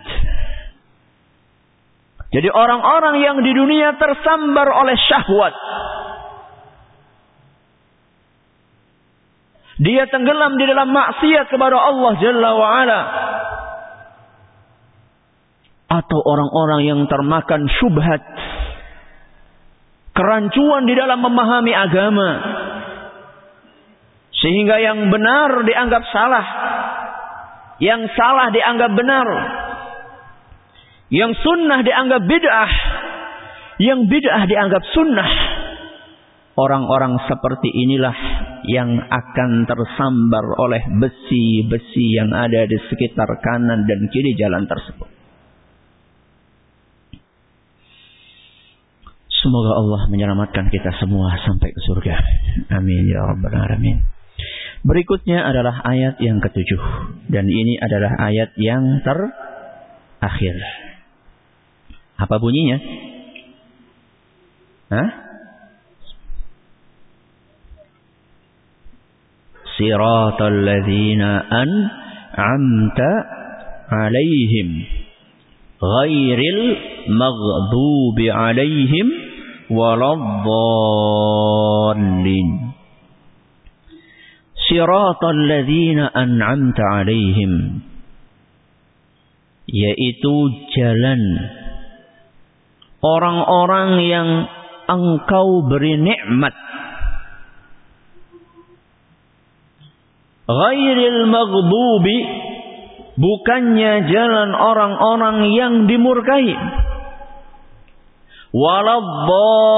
Jadi 2.29 2.49
orang-orang 2.53 3.25
yang 3.25 3.37
di 3.41 3.53
dunia 3.57 3.97
tersambar 3.97 4.69
oleh 4.69 4.97
syahwat. 4.97 5.55
Dia 9.79 10.05
tenggelam 10.11 10.59
di 10.59 10.65
dalam 10.69 10.91
maksiat 10.91 11.47
kepada 11.49 11.79
Allah 11.79 12.13
Jalla 12.21 12.51
wa'ala. 12.53 13.01
Atau 15.89 16.19
orang-orang 16.21 16.81
yang 16.85 17.01
termakan 17.09 17.65
syubhat. 17.81 18.21
Kerancuan 20.13 20.85
di 20.85 20.99
dalam 20.99 21.23
memahami 21.23 21.73
agama 21.73 22.31
sehingga 24.39 24.79
yang 24.79 25.11
benar 25.11 25.67
dianggap 25.67 26.03
salah. 26.15 26.47
Yang 27.79 28.11
salah 28.15 28.51
dianggap 28.51 28.91
benar. 28.95 29.27
Yang 31.09 31.41
sunnah 31.41 31.81
dianggap 31.81 32.23
bid'ah. 32.29 32.73
Yang 33.81 34.01
bid'ah 34.13 34.43
dianggap 34.45 34.83
sunnah. 34.93 35.31
Orang-orang 36.59 37.23
seperti 37.31 37.71
inilah 37.71 38.17
yang 38.67 38.99
akan 38.99 39.63
tersambar 39.63 40.43
oleh 40.59 40.83
besi-besi 40.99 42.19
yang 42.19 42.35
ada 42.35 42.67
di 42.67 42.77
sekitar 42.91 43.31
kanan 43.39 43.87
dan 43.87 44.11
kiri 44.11 44.35
jalan 44.35 44.67
tersebut. 44.67 45.07
Semoga 49.39 49.79
Allah 49.79 50.03
menyelamatkan 50.11 50.67
kita 50.67 50.99
semua 50.99 51.39
sampai 51.47 51.71
ke 51.71 51.81
surga. 51.87 52.15
Amin 52.75 53.07
ya 53.07 53.23
rabbal 53.23 53.55
alamin. 53.55 54.03
Berikutnya 54.83 55.47
adalah 55.47 55.79
ayat 55.87 56.19
yang 56.19 56.43
ketujuh. 56.43 56.83
Dan 57.31 57.47
ini 57.47 57.79
adalah 57.79 58.19
ayat 58.19 58.51
yang 58.59 58.99
terakhir. 59.07 60.88
Apa 62.19 62.35
bunyinya? 62.43 62.79
Hah? 64.91 65.11
Siratal 69.79 70.59
ladzina 70.67 71.47
an'amta 71.47 73.11
alaihim 73.87 74.69
ghairil 75.79 76.63
maghdubi 77.15 78.27
alaihim 78.27 79.07
waladdallin 79.71 80.19
siratal 84.67 85.39
ladzina 85.47 86.11
an'amta 86.11 86.83
alaihim 87.07 87.87
yaitu 89.71 90.35
jalan 90.75 91.23
orang-orang 93.03 94.03
yang 94.03 94.29
engkau 94.89 95.69
beri 95.69 96.01
nikmat 96.01 96.55
ghairil 100.49 101.29
maghdubi 101.29 102.19
bukannya 103.21 104.09
jalan 104.09 104.51
orang-orang 104.57 105.53
yang 105.53 105.85
dimurkai 105.85 106.57
waladhdallin 108.49 109.77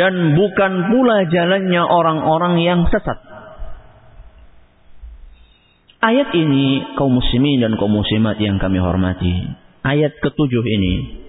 dan 0.00 0.32
bukan 0.32 0.72
pula 0.88 1.28
jalannya 1.28 1.84
orang-orang 1.84 2.64
yang 2.64 2.88
sesat. 2.88 3.20
Ayat 6.00 6.32
ini 6.32 6.94
kaum 6.96 7.18
muslimin 7.18 7.60
dan 7.60 7.76
kaum 7.76 7.92
muslimat 7.92 8.40
yang 8.40 8.56
kami 8.62 8.78
hormati. 8.80 9.44
Ayat 9.84 10.16
ketujuh 10.22 10.64
ini 10.64 11.25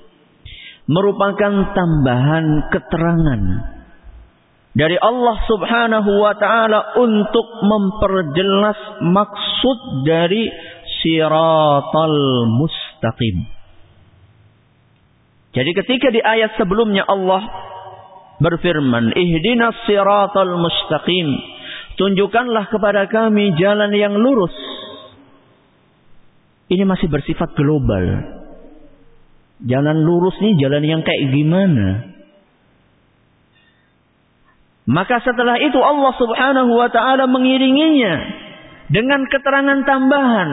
merupakan 0.87 1.75
tambahan 1.75 2.71
keterangan 2.71 3.41
dari 4.77 4.93
Allah 5.01 5.37
Subhanahu 5.49 6.11
wa 6.21 6.33
taala 6.37 6.95
untuk 7.01 7.47
memperjelas 7.65 9.01
maksud 9.03 9.79
dari 10.07 10.45
siratal 11.01 12.45
mustaqim. 12.45 13.37
Jadi 15.57 15.71
ketika 15.73 16.07
di 16.13 16.21
ayat 16.21 16.53
sebelumnya 16.61 17.01
Allah 17.09 17.41
berfirman, 18.37 19.17
"Ihdinas 19.17 19.73
siratal 19.89 20.61
mustaqim." 20.61 21.57
Tunjukkanlah 21.97 22.69
kepada 22.69 23.09
kami 23.09 23.57
jalan 23.57 23.89
yang 23.97 24.13
lurus. 24.13 24.53
Ini 26.69 26.85
masih 26.85 27.09
bersifat 27.09 27.57
global. 27.57 28.36
Jalan 29.65 30.05
lurus 30.05 30.37
ini 30.43 30.59
jalan 30.61 30.83
yang 30.85 31.01
kayak 31.01 31.33
gimana? 31.33 31.87
Maka 34.87 35.19
setelah 35.25 35.57
itu 35.59 35.79
Allah 35.81 36.13
Subhanahu 36.15 36.71
wa 36.77 36.89
taala 36.93 37.25
mengiringinya 37.25 38.15
dengan 38.87 39.25
keterangan 39.27 39.83
tambahan 39.83 40.49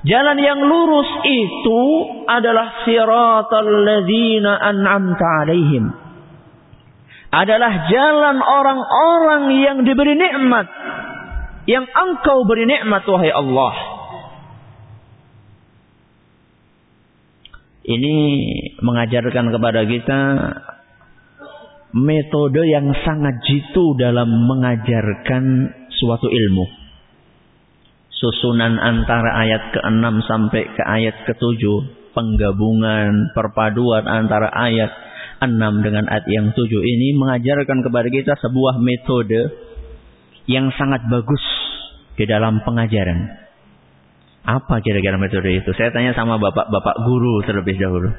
Jalan 0.00 0.38
yang 0.40 0.64
lurus 0.64 1.10
itu 1.28 1.82
adalah 2.24 2.88
siratal 2.88 3.68
ladzina 3.84 4.56
an'amta 4.56 5.44
alaihim. 5.44 5.92
Adalah 7.30 7.86
jalan 7.92 8.40
orang-orang 8.40 9.42
yang 9.60 9.78
diberi 9.84 10.16
nikmat. 10.16 10.66
Yang 11.68 11.92
engkau 11.92 12.48
beri 12.48 12.64
nikmat 12.64 13.04
wahai 13.04 13.28
Allah. 13.28 13.74
Ini 17.80 18.16
mengajarkan 18.84 19.46
kepada 19.54 19.80
kita 19.88 20.20
metode 21.96 22.62
yang 22.68 22.92
sangat 23.02 23.40
jitu 23.48 23.96
dalam 23.98 24.28
mengajarkan 24.46 25.44
suatu 25.90 26.28
ilmu 26.30 26.80
susunan 28.20 28.76
antara 28.76 29.32
ayat 29.32 29.62
ke-6 29.72 30.04
sampai 30.28 30.62
ke 30.76 30.82
ayat 30.84 31.16
ke-7, 31.24 31.62
penggabungan, 32.12 33.32
perpaduan 33.32 34.04
antara 34.04 34.52
ayat 34.52 34.92
6 35.40 35.56
dengan 35.80 36.04
ayat 36.04 36.28
yang 36.28 36.52
7 36.52 36.68
ini 36.68 37.16
mengajarkan 37.16 37.80
kepada 37.80 38.08
kita 38.12 38.36
sebuah 38.44 38.76
metode 38.76 39.40
yang 40.44 40.68
sangat 40.76 41.00
bagus 41.08 41.40
di 42.20 42.28
dalam 42.28 42.60
pengajaran. 42.60 43.48
Apa 44.40 44.80
kira-kira 44.80 45.20
metode 45.20 45.52
itu? 45.52 45.70
Saya 45.76 45.92
tanya 45.92 46.16
sama 46.16 46.40
bapak-bapak 46.40 46.96
guru 47.04 47.44
terlebih 47.44 47.76
dahulu. 47.76 48.10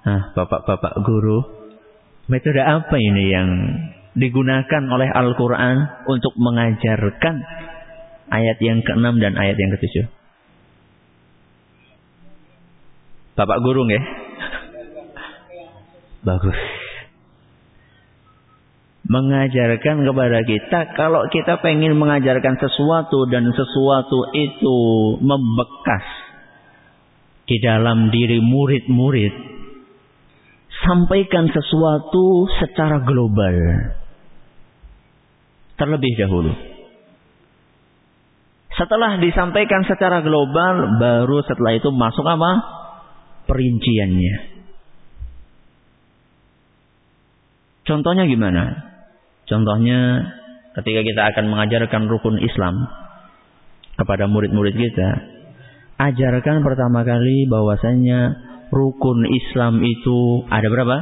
Nah, 0.00 0.32
bapak-bapak 0.32 1.04
guru, 1.04 1.38
metode 2.32 2.64
apa 2.64 2.96
ini 2.96 3.24
yang 3.28 3.50
digunakan 4.16 4.82
oleh 4.88 5.08
Al-Quran 5.12 5.76
untuk 6.08 6.32
mengajarkan 6.40 7.34
ayat 8.32 8.58
yang 8.64 8.80
ke-6 8.80 9.20
dan 9.20 9.36
ayat 9.36 9.56
yang 9.60 9.70
ke-7. 9.76 10.08
Bapak 13.36 13.58
guru 13.60 13.84
nggih? 13.84 14.04
Bagus. 16.28 16.79
Mengajarkan 19.10 20.06
kepada 20.06 20.40
kita 20.46 20.80
kalau 20.94 21.26
kita 21.34 21.58
pengen 21.58 21.98
mengajarkan 21.98 22.54
sesuatu 22.62 23.26
dan 23.26 23.50
sesuatu 23.50 24.30
itu 24.30 24.78
membekas 25.18 26.06
di 27.50 27.58
dalam 27.58 28.14
diri 28.14 28.38
murid-murid 28.38 29.34
sampaikan 30.86 31.50
sesuatu 31.50 32.46
secara 32.62 33.02
global. 33.02 33.58
Terlebih 35.74 36.12
dahulu. 36.14 36.54
Setelah 38.78 39.18
disampaikan 39.18 39.82
secara 39.90 40.22
global 40.22 41.02
baru 41.02 41.42
setelah 41.50 41.74
itu 41.74 41.90
masuk 41.90 42.22
apa? 42.22 42.52
Perinciannya. 43.50 44.62
Contohnya 47.82 48.30
gimana 48.30 48.89
Contohnya 49.50 50.30
ketika 50.78 51.00
kita 51.02 51.22
akan 51.34 51.44
mengajarkan 51.50 52.06
rukun 52.06 52.38
Islam 52.38 52.86
kepada 53.98 54.30
murid-murid 54.30 54.78
kita, 54.78 55.10
ajarkan 55.98 56.62
pertama 56.62 57.02
kali 57.02 57.50
bahwasanya 57.50 58.38
rukun 58.70 59.26
Islam 59.26 59.82
itu 59.82 60.46
ada 60.46 60.70
berapa? 60.70 60.96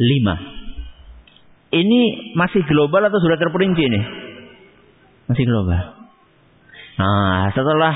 Lima. 0.00 0.36
Ini 1.76 2.32
masih 2.32 2.64
global 2.64 3.04
atau 3.12 3.20
sudah 3.20 3.36
terperinci 3.36 3.84
nih? 3.84 4.04
Masih 5.28 5.44
global. 5.44 6.08
Nah, 6.96 7.52
setelah 7.52 7.92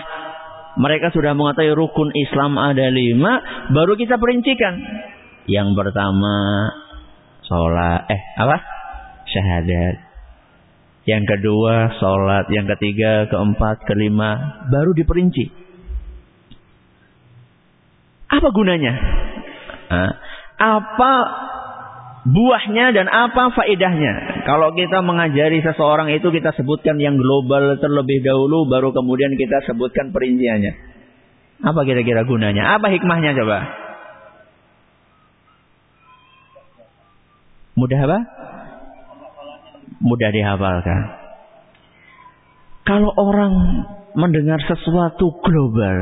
mereka 0.77 1.09
sudah 1.17 1.33
mengetahui 1.33 1.73
rukun 1.73 2.13
Islam 2.13 2.61
ada 2.61 2.93
lima, 2.93 3.41
baru 3.73 3.97
kita 3.97 4.21
perincikan. 4.21 4.77
Yang 5.49 5.73
pertama, 5.73 6.37
sholat, 7.49 8.05
eh 8.13 8.23
apa? 8.37 8.80
Syahadat. 9.31 9.97
Yang 11.09 11.25
kedua 11.33 11.97
sholat, 11.97 12.47
yang 12.53 12.69
ketiga, 12.77 13.27
keempat, 13.33 13.89
kelima, 13.89 14.63
baru 14.69 14.93
diperinci. 14.93 15.49
Apa 18.31 18.49
gunanya? 18.53 18.95
Apa 20.61 21.13
buahnya 22.31 22.95
dan 22.95 23.09
apa 23.11 23.49
faedahnya? 23.57 24.45
Kalau 24.47 24.77
kita 24.77 25.03
mengajari 25.03 25.65
seseorang 25.65 26.15
itu 26.15 26.29
kita 26.31 26.55
sebutkan 26.55 27.01
yang 27.01 27.17
global 27.19 27.81
terlebih 27.81 28.23
dahulu, 28.23 28.69
baru 28.71 28.93
kemudian 28.95 29.35
kita 29.35 29.67
sebutkan 29.67 30.13
perinciannya. 30.15 30.73
Apa 31.65 31.81
kira-kira 31.83 32.23
gunanya? 32.29 32.77
Apa 32.77 32.93
hikmahnya 32.93 33.35
coba? 33.35 33.59
Mudah 37.75 38.01
apa? 38.05 38.19
Mudah 40.01 40.31
dihafalkan. 40.33 41.01
Kalau 42.89 43.13
orang 43.15 43.55
mendengar 44.17 44.59
sesuatu 44.65 45.31
global, 45.45 45.97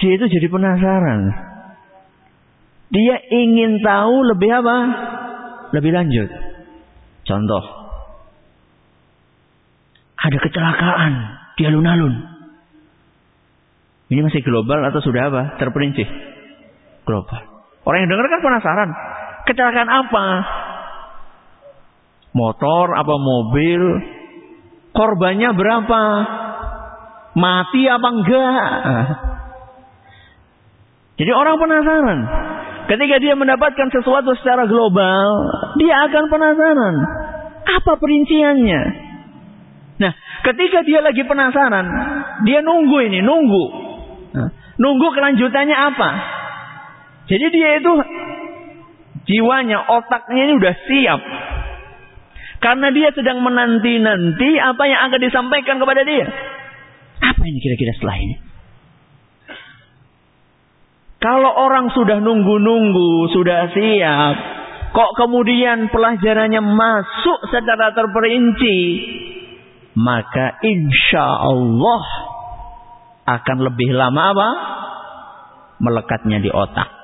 dia 0.00 0.12
itu 0.16 0.24
jadi 0.30 0.46
penasaran. 0.48 1.20
Dia 2.86 3.16
ingin 3.28 3.82
tahu 3.82 4.14
lebih 4.32 4.50
apa? 4.62 4.76
Lebih 5.74 5.92
lanjut. 5.92 6.30
Contoh. 7.26 7.64
Ada 10.16 10.38
kecelakaan 10.38 11.12
di 11.58 11.62
alun-alun. 11.66 12.14
Ini 14.06 14.22
masih 14.22 14.40
global 14.46 14.86
atau 14.86 15.02
sudah 15.02 15.22
apa? 15.28 15.42
Terperinci. 15.58 16.06
Global. 17.02 17.42
Orang 17.82 18.06
yang 18.06 18.10
dengar 18.10 18.26
kan 18.30 18.40
penasaran. 18.42 18.90
Kecelakaan 19.50 19.90
apa? 19.90 20.26
Motor 22.36 22.92
apa 22.92 23.14
mobil, 23.16 23.82
korbannya 24.92 25.50
berapa, 25.56 26.02
mati 27.32 27.82
apa 27.88 28.08
enggak. 28.12 28.68
Jadi 31.16 31.32
orang 31.32 31.56
penasaran. 31.56 32.18
Ketika 32.86 33.16
dia 33.18 33.34
mendapatkan 33.34 33.88
sesuatu 33.88 34.36
secara 34.38 34.68
global, 34.68 35.26
dia 35.80 36.06
akan 36.06 36.24
penasaran. 36.28 36.94
Apa 37.66 37.98
perinciannya? 37.98 38.82
Nah, 39.96 40.12
ketika 40.44 40.84
dia 40.84 41.00
lagi 41.00 41.24
penasaran, 41.24 41.86
dia 42.44 42.60
nunggu 42.60 42.96
ini, 43.10 43.24
nunggu. 43.24 43.64
nunggu 44.76 45.08
kelanjutannya 45.16 45.72
apa? 45.72 46.10
Jadi 47.26 47.46
dia 47.48 47.80
itu 47.80 47.92
jiwanya, 49.24 49.88
otaknya 49.88 50.40
ini 50.46 50.52
udah 50.60 50.74
siap 50.84 51.20
karena 52.60 52.88
dia 52.92 53.12
sedang 53.12 53.44
menanti-nanti 53.44 54.50
apa 54.60 54.82
yang 54.88 55.00
akan 55.10 55.20
disampaikan 55.20 55.76
kepada 55.76 56.02
dia. 56.02 56.26
Apa 57.20 57.42
ini 57.44 57.58
kira-kira 57.60 57.92
setelah 57.96 58.16
ini? 58.20 58.36
Kalau 61.16 61.52
orang 61.52 61.90
sudah 61.96 62.20
nunggu-nunggu, 62.20 63.32
sudah 63.32 63.72
siap, 63.72 64.36
kok 64.92 65.10
kemudian 65.16 65.88
pelajarannya 65.88 66.60
masuk 66.60 67.40
secara 67.50 67.96
terperinci, 67.96 68.78
maka 69.96 70.60
insya 70.60 71.24
Allah 71.24 72.04
akan 73.26 73.58
lebih 73.64 73.90
lama 73.96 74.22
apa? 74.36 74.50
Melekatnya 75.82 76.38
di 76.40 76.52
otak. 76.52 76.95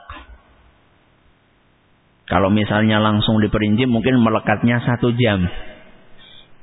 Kalau 2.32 2.48
misalnya 2.48 2.96
langsung 2.96 3.44
diperinci 3.44 3.84
mungkin 3.84 4.16
melekatnya 4.24 4.80
satu 4.80 5.12
jam. 5.20 5.44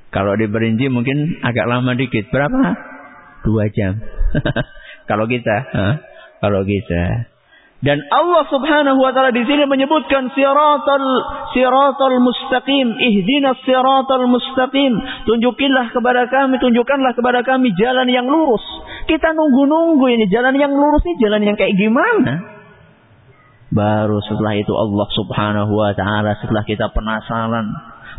Kalau 0.10 0.34
diperinci 0.34 0.89
mungkin 0.89 1.45
agak 1.45 1.69
lama 1.69 1.93
dikit. 1.93 2.25
Berapa? 2.34 2.73
Dua 3.45 3.69
jam. 3.69 4.01
kalau 5.10 5.29
kita. 5.29 5.69
Kalau 6.41 6.65
kita. 6.65 7.29
Dan 7.79 8.01
Allah 8.12 8.43
Subhanahu 8.49 8.99
wa 8.99 9.15
taala 9.15 9.32
di 9.32 9.45
sini 9.45 9.63
menyebutkan 9.63 10.36
siratal 10.36 11.05
siratal 11.55 12.17
mustaqim, 12.19 12.91
ihdinas 12.91 13.62
siratal 13.63 14.25
mustaqim. 14.25 14.91
Tunjukilah 15.23 15.93
kepada 15.93 16.27
kami, 16.27 16.60
tunjukkanlah 16.60 17.13
kepada 17.15 17.39
kami 17.45 17.71
jalan 17.77 18.10
yang 18.10 18.27
lurus. 18.27 18.65
Kita 19.05 19.32
nunggu-nunggu 19.32 20.05
ini 20.12 20.25
jalan 20.27 20.60
yang 20.60 20.73
lurus 20.75 21.05
ini 21.08 21.15
jalan 21.23 21.45
yang 21.45 21.55
kayak 21.55 21.71
gimana? 21.77 22.59
Baru 23.69 24.17
setelah 24.25 24.58
itu 24.58 24.73
Allah 24.73 25.08
subhanahu 25.13 25.71
wa 25.77 25.93
ta'ala 25.93 26.41
setelah 26.41 26.65
kita 26.65 26.89
penasaran. 26.89 27.69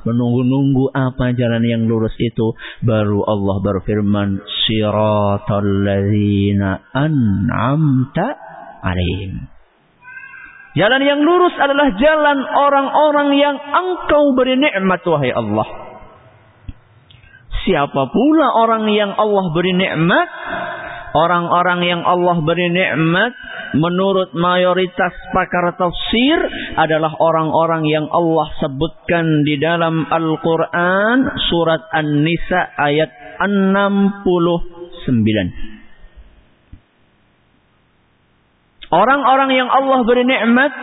Menunggu-nunggu 0.06 0.94
apa 0.96 1.34
jalan 1.34 1.66
yang 1.66 1.82
lurus 1.90 2.14
itu. 2.16 2.54
Baru 2.86 3.26
Allah 3.26 3.56
berfirman. 3.60 4.40
Siratal 4.64 5.70
ladhina 5.84 6.86
an'amta 6.94 8.26
alaihim. 8.80 9.60
Jalan 10.78 11.02
yang 11.02 11.20
lurus 11.26 11.54
adalah 11.58 11.98
jalan 11.98 12.38
orang-orang 12.46 13.28
yang 13.34 13.56
engkau 13.58 14.38
beri 14.38 14.54
nikmat 14.54 15.02
wahai 15.02 15.34
Allah. 15.34 15.66
Siapa 17.66 18.02
pula 18.08 18.46
orang 18.54 18.86
yang 18.94 19.10
Allah 19.18 19.50
beri 19.50 19.74
nikmat? 19.74 20.28
Orang-orang 21.10 21.82
yang 21.82 22.02
Allah 22.06 22.38
beri 22.38 22.70
nikmat 22.70 23.34
menurut 23.74 24.30
mayoritas 24.34 25.14
pakar 25.34 25.74
tafsir 25.74 26.38
adalah 26.78 27.10
orang-orang 27.18 27.82
yang 27.90 28.06
Allah 28.06 28.46
sebutkan 28.62 29.42
di 29.42 29.58
dalam 29.58 30.06
Al-Quran 30.06 31.34
surat 31.50 31.82
An-Nisa 31.90 32.78
ayat 32.78 33.10
69. 33.42 35.70
Orang-orang 38.90 39.54
yang 39.54 39.70
Allah 39.70 40.02
beri 40.02 40.26
nikmat 40.26 40.74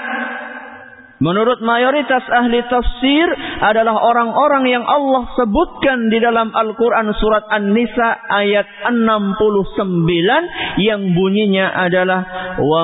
Menurut 1.18 1.66
mayoritas 1.66 2.22
ahli 2.30 2.62
tafsir 2.70 3.26
adalah 3.66 3.98
orang-orang 4.06 4.70
yang 4.70 4.86
Allah 4.86 5.26
sebutkan 5.34 6.14
di 6.14 6.22
dalam 6.22 6.54
Al-Quran 6.54 7.10
surat 7.18 7.42
An-Nisa 7.50 8.22
ayat 8.30 8.86
69 8.86 10.78
yang 10.78 11.02
bunyinya 11.18 11.74
adalah 11.74 12.22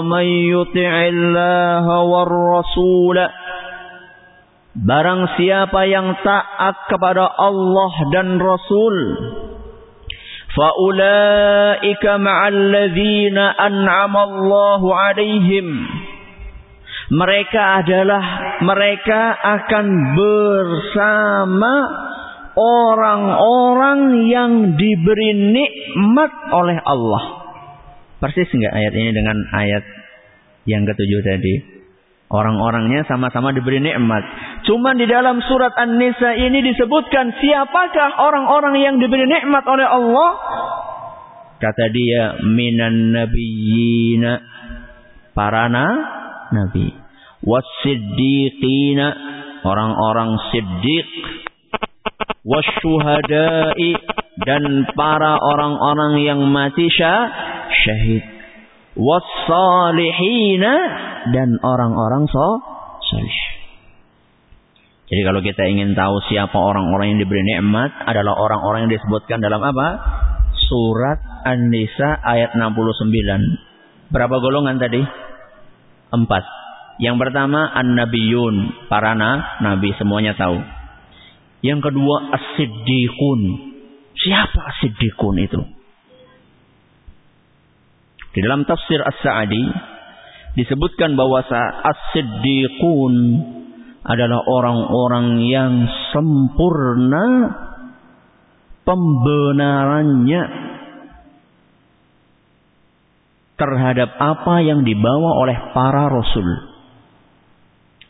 may 0.09 0.49
yuti'illaha 0.49 1.95
war 2.09 2.33
rasul 2.57 3.21
Barang 4.73 5.29
siapa 5.37 5.85
yang 5.85 6.17
taat 6.25 6.89
kepada 6.89 7.29
Allah 7.29 7.93
dan 8.09 8.41
Rasul 8.41 8.97
faulaika 10.57 12.17
ma'al 12.17 12.57
ladzina 12.73 13.53
an'ama 13.53 14.25
Allahu 14.25 14.89
'alaihim 14.89 15.67
mereka 17.13 17.85
adalah 17.85 18.23
mereka 18.65 19.37
akan 19.37 19.85
bersama 20.17 21.73
orang-orang 22.57 24.29
yang 24.29 24.51
diberi 24.73 25.31
nikmat 25.53 26.31
oleh 26.49 26.77
Allah. 26.81 27.23
Persis 28.17 28.49
enggak 28.49 28.73
ayat 28.73 28.93
ini 28.97 29.11
dengan 29.13 29.37
ayat 29.51 29.83
yang 30.65 30.87
ketujuh 30.89 31.21
tadi? 31.21 31.55
Orang-orangnya 32.33 33.05
sama-sama 33.05 33.53
diberi 33.53 33.77
nikmat. 33.77 34.25
Cuma 34.65 34.97
di 34.97 35.05
dalam 35.05 35.37
surat 35.45 35.69
An-Nisa 35.77 36.33
ini 36.33 36.65
disebutkan 36.65 37.29
siapakah 37.37 38.25
orang-orang 38.25 38.81
yang 38.81 38.95
diberi 38.97 39.29
nikmat 39.29 39.61
oleh 39.69 39.85
Allah? 39.85 40.31
Kata 41.61 41.85
dia 41.93 42.41
minan 42.41 43.13
nabiyina 43.13 44.41
para 45.37 45.69
na, 45.69 45.85
nabi. 46.57 47.02
Wasiddiqina 47.43 49.07
orang-orang 49.67 50.39
siddiq. 50.51 51.07
Wasyuhada'i 52.43 53.91
dan 54.43 54.89
para 54.97 55.39
orang-orang 55.39 56.19
yang 56.23 56.39
mati 56.51 56.89
syahid. 56.91 58.23
Wassalihina 58.93 60.73
dan 61.33 61.57
orang-orang 61.63 62.29
so 62.29 62.47
salih. 63.09 63.39
Jadi 65.09 65.21
kalau 65.29 65.41
kita 65.45 65.63
ingin 65.69 65.93
tahu 65.93 66.21
siapa 66.29 66.57
orang-orang 66.57 67.13
yang 67.15 67.19
diberi 67.21 67.41
nikmat 67.45 67.93
adalah 68.05 68.33
orang-orang 68.33 68.89
yang 68.89 68.93
disebutkan 68.97 69.41
dalam 69.41 69.61
apa? 69.61 69.87
Surat 70.69 71.19
An-Nisa 71.45 72.17
ayat 72.23 72.57
69. 72.57 74.09
Berapa 74.09 74.35
golongan 74.41 74.81
tadi? 74.81 75.01
Empat. 76.13 76.62
Yang 77.01 77.15
pertama 77.25 77.73
An-Nabiyun, 77.73 78.85
para 78.85 79.17
na, 79.17 79.61
nabi 79.65 79.97
semuanya 79.97 80.37
tahu. 80.37 80.61
Yang 81.65 81.89
kedua 81.89 82.15
As-Siddiqun. 82.37 83.41
Siapa 84.13 84.59
As-Siddiqun 84.69 85.35
itu? 85.41 85.61
Di 88.33 88.39
dalam 88.41 88.65
tafsir 88.65 89.01
As-Sa'di 89.01 89.63
disebutkan 90.53 91.17
bahwa 91.17 91.41
As-Siddiqun 91.81 93.13
adalah 94.03 94.43
orang-orang 94.43 95.47
yang 95.47 95.73
sempurna 96.11 97.25
pembenarannya 98.83 100.43
terhadap 103.55 104.09
apa 104.19 104.55
yang 104.59 104.83
dibawa 104.83 105.39
oleh 105.39 105.57
para 105.71 106.11
rasul. 106.11 106.72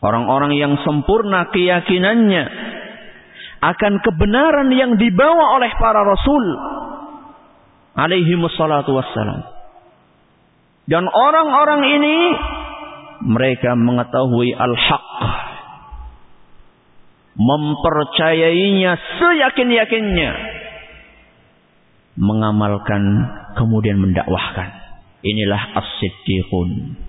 Orang-orang 0.04 0.52
yang 0.60 0.76
sempurna 0.84 1.48
keyakinannya 1.48 2.44
akan 3.64 3.92
kebenaran 4.04 4.68
yang 4.76 5.00
dibawa 5.00 5.56
oleh 5.56 5.72
para 5.80 6.04
rasul. 6.04 6.44
Alaihi 7.96 8.36
wassalatu 8.36 8.92
wassalam. 8.92 9.48
Dan 10.84 11.08
orang-orang 11.08 11.88
ini 11.88 12.16
mereka 13.24 13.72
mengetahui 13.72 14.52
al-haq. 14.52 15.08
Mempercayainya 17.40 19.00
seyakin-yakinnya. 19.16 20.32
Mengamalkan 22.20 23.02
kemudian 23.56 23.96
mendakwahkan. 24.04 24.68
Inilah 25.24 25.80
as-siddiqun 25.80 27.03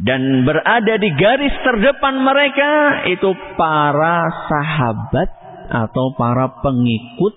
dan 0.00 0.48
berada 0.48 0.96
di 0.96 1.12
garis 1.12 1.52
terdepan 1.60 2.24
mereka 2.24 3.04
itu 3.12 3.36
para 3.60 4.32
sahabat 4.48 5.28
atau 5.68 6.16
para 6.16 6.56
pengikut 6.64 7.36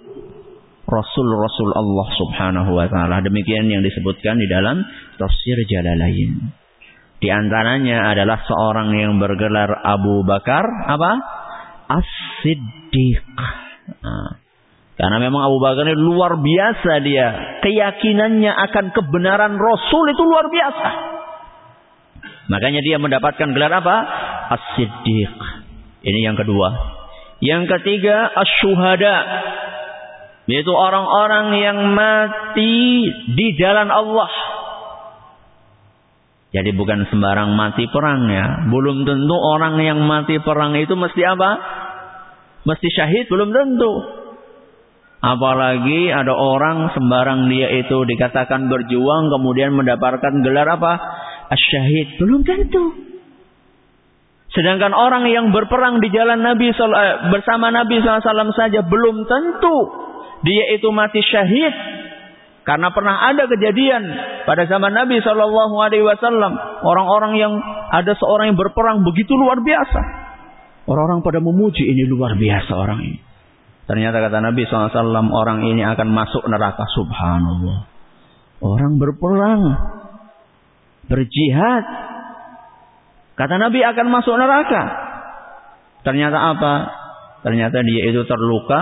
Rasul-Rasul 0.87 1.69
Allah 1.75 2.07
subhanahu 2.15 2.71
wa 2.79 2.87
ta'ala. 2.87 3.19
Demikian 3.19 3.67
yang 3.67 3.83
disebutkan 3.83 4.39
di 4.39 4.47
dalam 4.47 4.79
tafsir 5.19 5.59
Jalalain. 5.67 6.55
Di 7.19 7.27
antaranya 7.31 8.11
adalah 8.15 8.39
seorang 8.47 8.95
yang 8.95 9.19
bergelar 9.19 9.83
Abu 9.83 10.23
Bakar 10.23 10.63
apa? 10.87 11.11
As-Siddiq. 11.87 13.27
Nah, 14.03 14.39
karena 14.95 15.17
memang 15.19 15.51
Abu 15.51 15.59
Bakar 15.59 15.83
ini 15.87 15.99
luar 15.99 16.39
biasa 16.39 16.91
dia. 17.03 17.59
Keyakinannya 17.59 18.51
akan 18.71 18.85
kebenaran 18.95 19.55
Rasul 19.59 20.15
itu 20.15 20.23
luar 20.23 20.47
biasa. 20.47 21.12
Makanya 22.51 22.83
dia 22.83 22.99
mendapatkan 22.99 23.55
gelar 23.55 23.71
apa? 23.71 23.97
As-Siddiq. 24.59 25.35
Ini 26.03 26.19
yang 26.27 26.35
kedua. 26.35 26.69
Yang 27.39 27.63
ketiga, 27.79 28.27
As-Syuhada. 28.35 29.17
Yaitu 30.51 30.71
orang-orang 30.75 31.55
yang 31.55 31.79
mati 31.95 33.07
di 33.31 33.47
jalan 33.55 33.87
Allah. 33.87 34.31
Jadi 36.53 36.69
bukan 36.75 37.09
sembarang 37.09 37.55
mati 37.55 37.87
perang 37.89 38.29
ya. 38.29 38.67
Belum 38.69 39.07
tentu 39.07 39.35
orang 39.39 39.79
yang 39.81 40.03
mati 40.03 40.37
perang 40.43 40.75
itu 40.77 40.93
mesti 40.93 41.21
apa? 41.25 41.51
Mesti 42.67 42.87
syahid, 42.93 43.25
belum 43.31 43.49
tentu. 43.49 43.93
Apalagi 45.23 46.11
ada 46.11 46.35
orang 46.35 46.91
sembarang 46.91 47.47
dia 47.47 47.71
itu 47.79 47.95
dikatakan 48.03 48.67
berjuang 48.67 49.31
kemudian 49.31 49.71
mendapatkan 49.71 50.43
gelar 50.43 50.67
apa? 50.67 50.93
Asyahid. 51.51 52.21
Belum 52.21 52.45
tentu. 52.45 52.85
Sedangkan 54.53 54.93
orang 54.93 55.25
yang 55.33 55.49
berperang 55.49 55.97
di 55.97 56.13
jalan 56.13 56.45
Nabi 56.45 56.69
eh, 56.69 57.15
bersama 57.33 57.73
Nabi 57.73 57.97
SAW 58.05 58.53
saja 58.53 58.85
belum 58.85 59.25
tentu 59.25 59.77
dia 60.45 60.77
itu 60.77 60.93
mati 60.93 61.25
syahid 61.25 61.73
karena 62.63 62.93
pernah 62.95 63.31
ada 63.33 63.49
kejadian 63.49 64.03
pada 64.47 64.63
zaman 64.69 64.93
Nabi 64.95 65.19
Shallallahu 65.19 65.75
Alaihi 65.83 66.05
Wasallam 66.05 66.83
orang-orang 66.85 67.35
yang 67.35 67.53
ada 67.91 68.15
seorang 68.15 68.53
yang 68.53 68.59
berperang 68.59 69.03
begitu 69.03 69.35
luar 69.35 69.59
biasa. 69.59 69.99
Orang-orang 70.87 71.23
pada 71.23 71.39
memuji 71.39 71.83
ini 71.83 72.07
luar 72.07 72.35
biasa 72.35 72.71
orang 72.75 72.99
ini. 73.03 73.19
Ternyata 73.83 74.19
kata 74.19 74.37
Nabi 74.39 74.63
SAW 74.63 74.95
orang 75.31 75.63
ini 75.63 75.83
akan 75.83 76.07
masuk 76.11 76.43
neraka 76.47 76.87
subhanallah. 76.91 77.87
Orang 78.63 78.95
berperang. 78.95 79.61
Berjihad. 81.13 81.83
Kata 83.37 83.55
Nabi 83.61 83.85
akan 83.85 84.07
masuk 84.09 84.33
neraka. 84.33 84.83
Ternyata 86.01 86.57
apa? 86.57 86.73
Ternyata 87.45 87.85
dia 87.85 88.09
itu 88.09 88.25
terluka. 88.25 88.81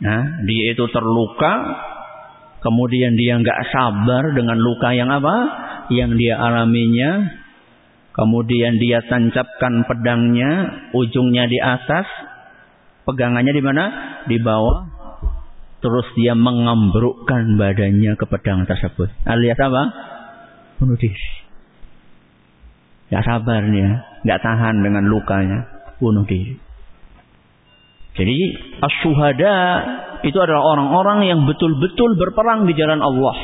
Nah, 0.00 0.44
dia 0.44 0.64
itu 0.72 0.84
terluka 0.92 1.52
Kemudian 2.60 3.16
dia 3.16 3.40
nggak 3.40 3.72
sabar 3.72 4.36
dengan 4.36 4.60
luka 4.60 4.92
yang 4.92 5.08
apa? 5.08 5.36
Yang 5.88 6.20
dia 6.20 6.36
alaminya. 6.36 7.40
Kemudian 8.12 8.76
dia 8.76 9.00
tancapkan 9.08 9.88
pedangnya, 9.88 10.50
ujungnya 10.92 11.48
di 11.48 11.56
atas, 11.56 12.04
pegangannya 13.08 13.52
di 13.56 13.62
mana? 13.64 13.84
Di 14.28 14.36
bawah. 14.36 14.92
Terus 15.80 16.04
dia 16.20 16.36
mengambrukkan 16.36 17.56
badannya 17.56 18.12
ke 18.20 18.24
pedang 18.28 18.68
tersebut. 18.68 19.08
Alias 19.24 19.56
apa? 19.56 19.82
Bunuh 20.80 20.96
diri. 20.96 21.28
Gak 23.12 23.24
sabar 23.28 23.60
nih 23.68 23.80
ya. 23.84 23.92
Gak 24.24 24.40
tahan 24.40 24.80
dengan 24.80 25.04
lukanya. 25.06 25.68
Bunuh 26.00 26.24
diri. 26.24 26.56
Jadi 28.16 28.38
asyuhada 28.80 29.56
itu 30.26 30.36
adalah 30.36 30.64
orang-orang 30.76 31.30
yang 31.30 31.40
betul-betul 31.46 32.18
berperang 32.18 32.66
di 32.66 32.74
jalan 32.74 33.00
Allah. 33.00 33.36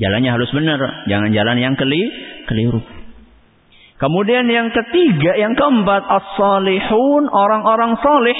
Jalannya 0.00 0.30
harus 0.32 0.50
benar, 0.54 0.80
jangan 1.10 1.30
jalan 1.34 1.56
yang 1.60 1.74
keli, 1.76 2.00
keliru. 2.48 2.80
Kemudian 4.00 4.48
yang 4.48 4.72
ketiga, 4.72 5.36
yang 5.36 5.52
keempat, 5.52 6.08
as-salihun, 6.08 7.28
orang-orang 7.28 8.00
soleh. 8.00 8.38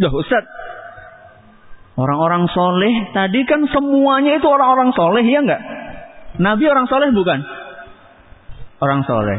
Duh 0.00 0.14
Ustaz, 0.16 0.48
orang-orang 1.94 2.50
soleh, 2.50 3.10
tadi 3.14 3.46
kan 3.46 3.66
semuanya 3.70 4.38
itu 4.38 4.46
orang-orang 4.46 4.90
soleh, 4.94 5.24
ya 5.26 5.40
enggak? 5.42 5.62
Nabi 6.42 6.64
orang 6.66 6.86
soleh 6.90 7.14
bukan? 7.14 7.38
Orang 8.82 9.06
soleh. 9.06 9.38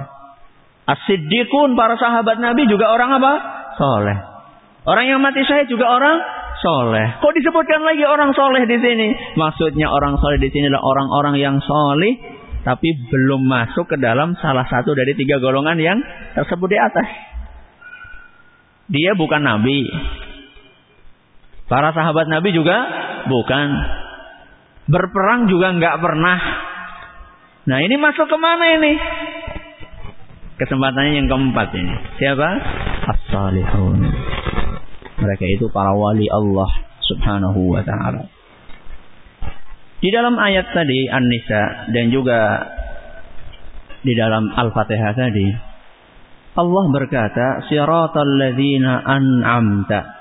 As-siddiqun, 0.85 1.73
para 1.75 1.97
sahabat 1.97 2.39
Nabi 2.39 2.69
juga 2.69 2.93
orang 2.93 3.19
apa? 3.19 3.33
Soleh. 3.75 4.17
Orang 4.85 5.05
yang 5.09 5.19
mati 5.19 5.41
syahid 5.43 5.65
juga 5.65 5.89
orang 5.89 6.21
soleh. 6.61 7.19
Kok 7.19 7.33
disebutkan 7.35 7.81
lagi 7.81 8.05
orang 8.05 8.31
soleh 8.37 8.63
di 8.69 8.77
sini? 8.79 9.07
Maksudnya 9.35 9.89
orang 9.89 10.15
soleh 10.21 10.37
di 10.37 10.49
sini 10.53 10.69
adalah 10.69 10.85
orang-orang 10.85 11.35
yang 11.41 11.57
soleh, 11.59 12.13
tapi 12.61 12.93
belum 13.09 13.45
masuk 13.45 13.89
ke 13.89 13.97
dalam 13.99 14.37
salah 14.39 14.65
satu 14.69 14.93
dari 14.93 15.17
tiga 15.17 15.41
golongan 15.41 15.77
yang 15.81 15.97
tersebut 16.37 16.69
di 16.69 16.77
atas. 16.79 17.07
Dia 18.85 19.17
bukan 19.17 19.41
nabi. 19.41 19.89
Para 21.65 21.89
sahabat 21.93 22.29
nabi 22.29 22.53
juga 22.53 22.77
bukan. 23.25 23.67
Berperang 24.85 25.49
juga 25.49 25.73
nggak 25.73 25.97
pernah. 25.97 26.39
Nah 27.65 27.77
ini 27.81 27.97
masuk 27.97 28.29
ke 28.29 28.37
mana 28.37 28.65
ini? 28.77 28.93
Kesempatannya 30.61 31.11
yang 31.19 31.27
keempat 31.27 31.67
ini. 31.73 31.95
Siapa? 32.21 32.49
As-salihun. 33.09 33.99
Mereka 35.19 35.45
itu 35.57 35.65
para 35.73 35.91
wali 35.97 36.29
Allah 36.29 36.69
subhanahu 37.01 37.75
wa 37.75 37.81
ta'ala. 37.81 38.29
Di 39.99 40.09
dalam 40.13 40.37
ayat 40.37 40.69
tadi 40.69 41.09
An-Nisa 41.09 41.89
dan 41.89 42.13
juga 42.13 42.39
di 44.05 44.13
dalam 44.13 44.53
Al-Fatihah 44.53 45.17
tadi. 45.17 45.47
Allah 46.55 46.85
berkata, 46.93 47.65
"Siratal 47.67 48.31
ladzina 48.37 49.01
an'amta." 49.01 50.14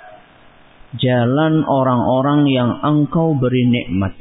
Jalan 0.95 1.67
orang-orang 1.67 2.47
yang 2.47 2.71
engkau 2.83 3.35
beri 3.35 3.67
nikmat. 3.67 4.15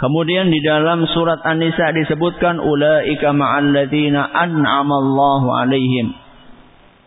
Kemudian 0.00 0.48
di 0.48 0.64
dalam 0.64 1.04
surat 1.12 1.44
An-Nisa 1.44 1.92
disebutkan 1.92 2.56
ulaika 2.56 3.36
ma'al 3.36 3.68
ladzina 3.68 4.32
an'amallahu 4.32 5.48
alaihim. 5.50 6.16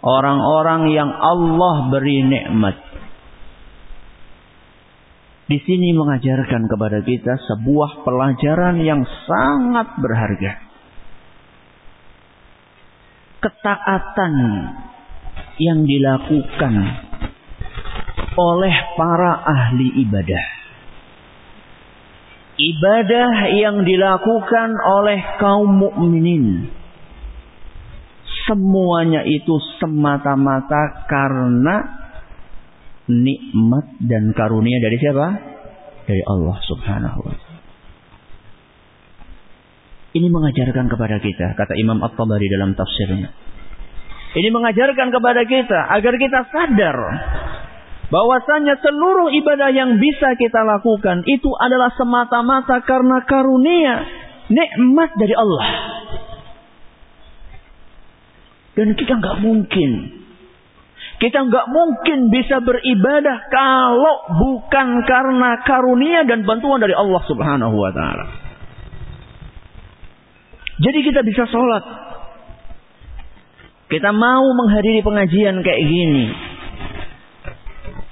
Orang-orang 0.03 0.91
yang 0.93 1.09
Allah 1.09 1.89
beri 1.89 2.21
nikmat. 2.21 2.77
Di 5.49 5.57
sini 5.63 5.95
mengajarkan 5.95 6.69
kepada 6.69 7.01
kita 7.01 7.33
sebuah 7.49 8.03
pelajaran 8.05 8.83
yang 8.83 9.01
sangat 9.25 9.87
berharga. 9.97 10.53
Ketaatan 13.41 14.33
yang 15.59 15.83
dilakukan 15.83 16.73
oleh 18.37 18.75
para 18.97 19.41
ahli 19.43 20.03
ibadah. 20.05 20.45
Ibadah 22.53 23.31
yang 23.57 23.81
dilakukan 23.81 24.69
oleh 24.77 25.19
kaum 25.41 25.73
mukminin. 25.73 26.69
Semuanya 28.45 29.25
itu 29.25 29.57
semata-mata 29.81 31.07
karena 31.09 32.03
nikmat 33.09 33.97
dan 34.03 34.35
karunia 34.35 34.77
dari 34.83 34.97
siapa? 34.99 35.27
Dari 36.03 36.21
Allah 36.27 36.57
Subhanahu 36.67 37.19
wa 37.23 37.33
taala. 37.33 37.61
Ini 40.13 40.27
mengajarkan 40.29 40.85
kepada 40.93 41.17
kita, 41.17 41.57
kata 41.57 41.73
Imam 41.73 41.97
At-Tabari 42.05 42.45
dalam 42.45 42.77
tafsirnya. 42.77 43.33
Ini 44.37 44.49
mengajarkan 44.53 45.09
kepada 45.09 45.41
kita 45.45 45.79
agar 45.89 46.13
kita 46.21 46.39
sadar 46.53 46.97
bahwasanya 48.13 48.77
seluruh 48.77 49.33
ibadah 49.33 49.73
yang 49.73 49.97
bisa 49.97 50.37
kita 50.37 50.61
lakukan 50.61 51.25
itu 51.25 51.49
adalah 51.57 51.89
semata-mata 51.97 52.77
karena 52.85 53.25
karunia, 53.25 54.05
nikmat 54.53 55.17
dari 55.17 55.33
Allah. 55.33 55.65
Dan 58.77 58.93
kita 58.93 59.17
nggak 59.17 59.37
mungkin 59.41 60.21
kita 61.23 61.39
nggak 61.39 61.67
mungkin 61.71 62.27
bisa 62.35 62.59
beribadah 62.59 63.47
kalau 63.47 64.27
bukan 64.43 65.07
karena 65.07 65.55
karunia 65.63 66.27
dan 66.27 66.43
bantuan 66.43 66.83
dari 66.83 66.91
Allah 66.91 67.23
Subhanahu 67.23 67.75
wa 67.79 67.91
taala. 67.95 68.25
Jadi 70.83 70.99
kita 70.99 71.23
bisa 71.23 71.47
sholat. 71.47 71.83
Kita 73.87 74.11
mau 74.11 74.43
menghadiri 74.51 74.99
pengajian 74.99 75.63
kayak 75.63 75.81
gini. 75.85 76.25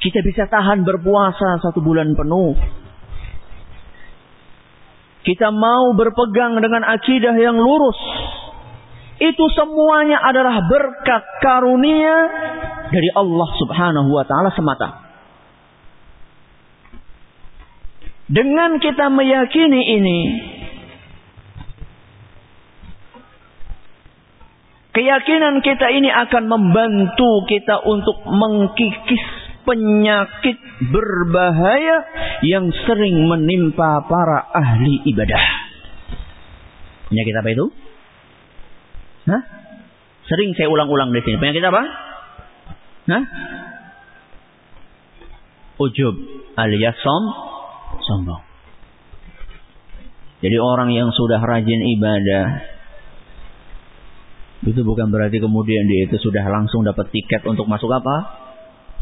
Kita 0.02 0.20
bisa 0.26 0.50
tahan 0.50 0.82
berpuasa 0.82 1.62
satu 1.62 1.78
bulan 1.78 2.18
penuh. 2.18 2.58
Kita 5.22 5.54
mau 5.54 5.94
berpegang 5.94 6.58
dengan 6.58 6.82
akidah 6.82 7.38
yang 7.38 7.62
lurus. 7.62 8.02
Itu 9.22 9.46
semuanya 9.54 10.18
adalah 10.26 10.66
berkat 10.66 11.24
karunia 11.46 12.16
dari 12.90 13.10
Allah 13.14 13.50
Subhanahu 13.62 14.10
wa 14.10 14.26
taala 14.26 14.50
semata. 14.50 14.90
Dengan 18.26 18.82
kita 18.82 19.14
meyakini 19.14 19.82
ini, 20.02 20.20
keyakinan 24.98 25.62
kita 25.62 25.86
ini 25.94 26.10
akan 26.10 26.50
membantu 26.50 27.46
kita 27.46 27.86
untuk 27.86 28.26
mengkikis 28.26 29.41
penyakit 29.66 30.58
berbahaya 30.90 31.98
yang 32.46 32.70
sering 32.86 33.30
menimpa 33.30 34.06
para 34.10 34.50
ahli 34.52 35.06
ibadah. 35.10 35.46
Penyakit 37.12 37.36
apa 37.36 37.50
itu? 37.52 37.66
Hah? 39.30 39.42
Sering 40.26 40.56
saya 40.56 40.72
ulang-ulang 40.72 41.12
di 41.12 41.22
sini. 41.22 41.38
Penyakit 41.38 41.64
apa? 41.66 41.82
Hah? 43.12 43.24
Ujub 45.82 46.16
alias 46.56 46.98
som, 47.02 47.24
sombong. 48.06 48.44
Jadi 50.42 50.58
orang 50.58 50.90
yang 50.90 51.14
sudah 51.14 51.38
rajin 51.38 51.82
ibadah 52.00 52.46
itu 54.62 54.82
bukan 54.86 55.10
berarti 55.10 55.42
kemudian 55.42 55.90
dia 55.90 56.06
itu 56.06 56.22
sudah 56.22 56.46
langsung 56.46 56.86
dapat 56.86 57.10
tiket 57.10 57.42
untuk 57.50 57.66
masuk 57.66 57.90
apa? 57.90 58.41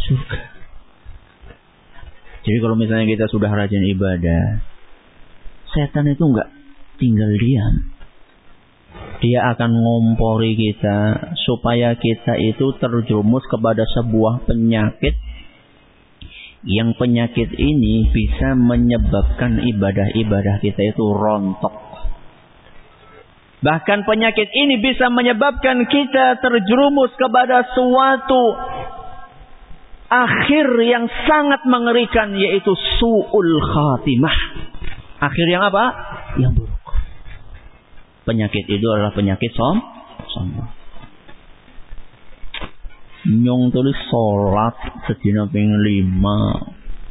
Surga. 0.08 0.40
Jadi 2.40 2.58
kalau 2.64 2.76
misalnya 2.80 3.06
kita 3.10 3.26
sudah 3.28 3.52
rajin 3.52 3.84
ibadah, 3.92 4.64
setan 5.76 6.08
itu 6.08 6.24
enggak 6.24 6.50
tinggal 6.98 7.32
diam 7.36 8.00
dia 9.20 9.52
akan 9.52 9.72
ngompori 9.76 10.56
kita 10.56 11.32
supaya 11.44 11.96
kita 12.00 12.40
itu 12.40 12.72
terjerumus 12.80 13.44
kepada 13.52 13.84
sebuah 13.84 14.48
penyakit 14.48 15.16
yang 16.64 16.96
penyakit 16.96 17.52
ini 17.56 18.08
bisa 18.12 18.56
menyebabkan 18.56 19.64
ibadah-ibadah 19.64 20.60
kita 20.60 20.82
itu 20.92 21.04
rontok. 21.04 21.72
Bahkan 23.60 24.08
penyakit 24.08 24.48
ini 24.56 24.80
bisa 24.80 25.12
menyebabkan 25.12 25.84
kita 25.88 26.40
terjerumus 26.40 27.12
kepada 27.20 27.68
suatu 27.76 28.44
akhir 30.10 30.66
yang 30.84 31.06
sangat 31.30 31.62
mengerikan 31.70 32.34
yaitu 32.34 32.74
su'ul 32.98 33.54
khatimah. 33.62 34.38
Akhir 35.22 35.46
yang 35.46 35.64
apa? 35.64 35.86
Yang 36.42 36.64
buruk 36.64 36.80
penyakit 38.30 38.70
itu 38.70 38.86
adalah 38.94 39.10
penyakit 39.18 39.50
som 39.58 39.82
sombong. 40.30 40.70
Nyong 43.30 43.74
tulis 43.74 43.98
sholat 44.14 44.78
sedina 45.10 45.50
ping 45.50 45.74
lima. 45.82 46.62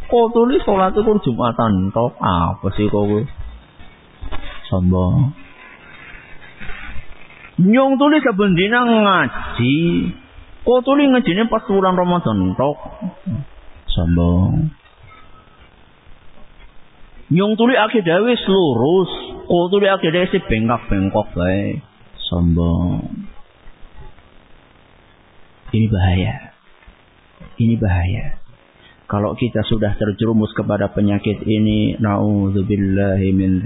Kok 0.07 0.27
tulis 0.31 0.63
sholat 0.63 0.95
itu 0.95 1.13
jumatan 1.27 1.91
tok 1.91 2.15
apa 2.23 2.67
sih 2.79 2.87
kok 2.87 3.27
sombong. 4.71 5.35
Nyong 7.67 7.99
tulis 7.99 8.23
sebendina 8.23 8.87
ngaji. 8.87 9.79
Kok 10.67 10.81
tulis 10.83 11.07
ngajine 11.11 11.47
pas 11.47 11.63
bulan 11.67 11.95
Ramadan 11.95 12.55
tok. 12.59 12.79
Sombong. 13.93 14.71
Nyong 17.29 17.53
tuli 17.61 17.77
akhir 17.77 18.09
dawe 18.09 18.33
lurus, 18.49 19.11
kok 19.45 19.67
tuli 19.69 19.85
akhir 19.85 20.11
dawe 20.17 20.27
si 20.33 20.39
bengkak-bengkok 20.41 21.29
bae. 21.37 21.77
Sombong. 22.29 23.05
Ini 25.69 25.87
bahaya. 25.93 26.35
Ini 27.61 27.75
bahaya. 27.77 28.41
Kalau 29.09 29.33
kita 29.37 29.65
sudah 29.65 29.97
terjerumus 29.97 30.53
kepada 30.53 30.93
penyakit 30.93 31.41
ini, 31.49 31.97
naudzubillahi 31.97 33.33
min 33.33 33.65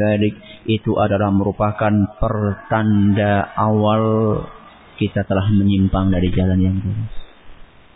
itu 0.71 0.95
adalah 0.95 1.35
merupakan 1.35 1.91
pertanda 2.19 3.51
awal 3.59 4.03
kita 4.97 5.25
telah 5.25 5.49
menyimpang 5.53 6.13
dari 6.13 6.29
jalan 6.33 6.59
yang 6.61 6.77
lurus. 6.81 7.15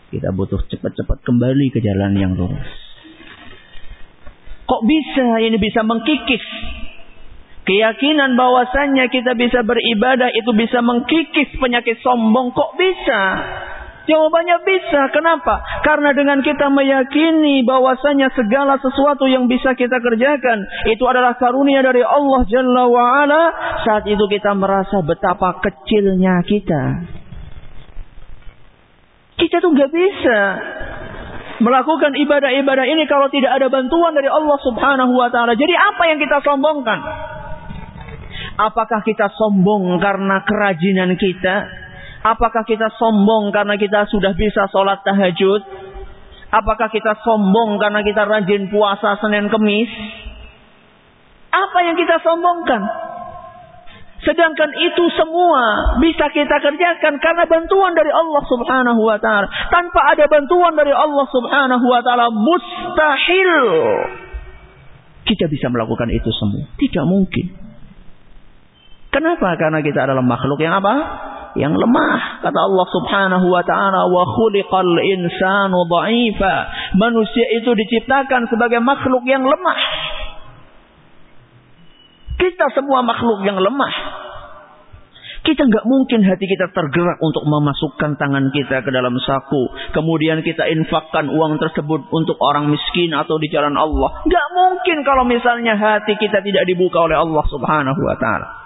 Kita 0.07 0.31
butuh 0.33 0.63
cepat-cepat 0.71 1.19
kembali 1.27 1.67
ke 1.75 1.83
jalan 1.83 2.15
yang 2.15 2.33
lurus. 2.39 2.71
Kok 4.67 4.83
bisa 4.83 5.39
ini 5.43 5.59
bisa 5.63 5.87
mengkikis 5.87 6.43
keyakinan 7.67 8.39
bahwasannya 8.39 9.11
kita 9.11 9.35
bisa 9.35 9.67
beribadah 9.67 10.31
itu 10.31 10.51
bisa 10.55 10.79
mengkikis 10.83 11.55
penyakit 11.59 11.99
sombong 12.03 12.55
kok 12.55 12.79
bisa? 12.79 13.23
Jawabannya 14.07 14.63
bisa. 14.63 15.11
Kenapa? 15.11 15.59
Karena 15.83 16.15
dengan 16.15 16.39
kita 16.39 16.71
meyakini 16.71 17.67
bahwasanya 17.67 18.31
segala 18.39 18.79
sesuatu 18.79 19.27
yang 19.27 19.51
bisa 19.51 19.75
kita 19.75 19.99
kerjakan 19.99 20.63
itu 20.87 21.05
adalah 21.11 21.35
karunia 21.35 21.83
dari 21.83 22.07
Allah 22.07 22.47
Jalla 22.47 22.85
wa 22.87 23.05
ala, 23.27 23.43
saat 23.83 24.07
itu 24.07 24.23
kita 24.31 24.55
merasa 24.55 25.03
betapa 25.03 25.59
kecilnya 25.59 26.39
kita. 26.47 26.83
Kita 29.37 29.61
tuh 29.61 29.71
nggak 29.75 29.91
bisa 29.93 30.41
melakukan 31.61 32.15
ibadah-ibadah 32.17 32.87
ini 32.87 33.05
kalau 33.11 33.27
tidak 33.29 33.59
ada 33.59 33.67
bantuan 33.69 34.15
dari 34.15 34.31
Allah 34.31 34.59
Subhanahu 34.63 35.13
wa 35.13 35.29
taala. 35.35 35.59
Jadi 35.59 35.75
apa 35.75 36.03
yang 36.09 36.19
kita 36.23 36.39
sombongkan? 36.47 37.01
Apakah 38.57 39.05
kita 39.05 39.29
sombong 39.37 40.01
karena 40.01 40.41
kerajinan 40.47 41.19
kita? 41.21 41.86
Apakah 42.27 42.67
kita 42.67 42.91
sombong 42.99 43.55
karena 43.55 43.79
kita 43.79 44.11
sudah 44.11 44.35
bisa 44.35 44.67
sholat 44.75 45.07
tahajud? 45.07 45.63
Apakah 46.51 46.91
kita 46.91 47.15
sombong 47.23 47.79
karena 47.79 48.03
kita 48.03 48.27
rajin 48.27 48.67
puasa 48.67 49.15
Senin 49.23 49.47
Kemis? 49.47 49.91
Apa 51.55 51.79
yang 51.87 51.95
kita 51.95 52.19
sombongkan? 52.19 52.83
Sedangkan 54.27 54.75
itu 54.75 55.07
semua 55.15 55.95
bisa 56.03 56.27
kita 56.35 56.59
kerjakan 56.59 57.15
karena 57.23 57.45
bantuan 57.47 57.95
dari 57.95 58.11
Allah 58.11 58.43
Subhanahu 58.43 59.07
wa 59.07 59.23
taala. 59.23 59.47
Tanpa 59.71 60.11
ada 60.11 60.27
bantuan 60.27 60.75
dari 60.75 60.91
Allah 60.91 61.27
Subhanahu 61.31 61.87
wa 61.87 62.01
taala 62.03 62.27
mustahil 62.35 63.55
kita 65.27 65.47
bisa 65.51 65.67
melakukan 65.71 66.11
itu 66.11 66.31
semua. 66.35 66.71
Tidak 66.75 67.05
mungkin. 67.07 67.47
Kenapa? 69.11 69.59
Karena 69.59 69.83
kita 69.83 70.07
adalah 70.07 70.23
makhluk 70.23 70.59
yang 70.63 70.79
apa? 70.79 70.95
Yang 71.57 71.75
lemah. 71.81 72.45
Kata 72.45 72.59
Allah 72.61 72.87
Subhanahu 72.93 73.47
wa 73.49 73.65
taala, 73.65 74.05
"Wa 74.13 74.23
khuliqal 74.29 74.93
insanu 75.01 75.89
dha'ifa." 75.89 76.55
Manusia 77.01 77.47
itu 77.57 77.73
diciptakan 77.73 78.49
sebagai 78.53 78.85
makhluk 78.85 79.25
yang 79.25 79.43
lemah. 79.43 79.81
Kita 82.37 82.69
semua 82.77 83.01
makhluk 83.01 83.41
yang 83.49 83.57
lemah. 83.57 83.95
Kita 85.47 85.63
nggak 85.63 85.87
mungkin 85.87 86.27
hati 86.27 86.43
kita 86.43 86.75
tergerak 86.75 87.23
untuk 87.23 87.47
memasukkan 87.47 88.19
tangan 88.19 88.51
kita 88.51 88.83
ke 88.83 88.91
dalam 88.91 89.15
saku. 89.23 89.95
Kemudian 89.95 90.43
kita 90.43 90.67
infakkan 90.75 91.31
uang 91.31 91.63
tersebut 91.63 92.11
untuk 92.11 92.35
orang 92.43 92.67
miskin 92.67 93.15
atau 93.15 93.39
di 93.39 93.47
jalan 93.55 93.79
Allah. 93.79 94.27
Nggak 94.27 94.47
mungkin 94.59 94.97
kalau 95.07 95.23
misalnya 95.23 95.79
hati 95.79 96.19
kita 96.19 96.43
tidak 96.43 96.67
dibuka 96.67 96.99
oleh 96.99 97.15
Allah 97.15 97.45
subhanahu 97.47 98.01
wa 98.03 98.17
ta'ala. 98.19 98.66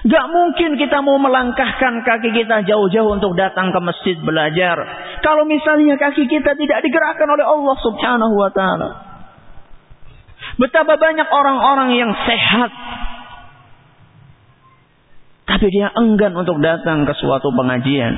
Gak 0.00 0.26
mungkin 0.32 0.80
kita 0.80 1.04
mau 1.04 1.20
melangkahkan 1.20 2.00
kaki 2.08 2.32
kita 2.32 2.64
jauh-jauh 2.64 3.20
untuk 3.20 3.36
datang 3.36 3.68
ke 3.68 3.80
masjid 3.84 4.16
belajar. 4.16 4.80
Kalau 5.20 5.44
misalnya 5.44 6.00
kaki 6.00 6.24
kita 6.24 6.56
tidak 6.56 6.78
digerakkan 6.80 7.28
oleh 7.28 7.44
Allah 7.44 7.76
subhanahu 7.84 8.34
wa 8.40 8.48
ta'ala. 8.48 8.90
Betapa 10.56 10.96
banyak 10.96 11.28
orang-orang 11.28 12.00
yang 12.00 12.12
sehat. 12.16 12.72
Tapi 15.44 15.66
dia 15.68 15.92
enggan 15.92 16.32
untuk 16.32 16.64
datang 16.64 17.04
ke 17.04 17.12
suatu 17.20 17.52
pengajian. 17.52 18.16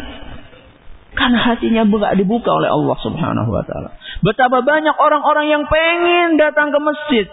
Karena 1.19 1.39
hatinya 1.43 1.83
buka 1.83 2.15
dibuka 2.15 2.51
oleh 2.55 2.71
Allah 2.71 2.97
subhanahu 3.03 3.51
wa 3.51 3.65
ta'ala. 3.67 3.91
Betapa 4.23 4.63
banyak 4.63 4.95
orang-orang 5.03 5.51
yang 5.51 5.63
pengen 5.67 6.39
datang 6.39 6.71
ke 6.71 6.79
masjid. 6.79 7.27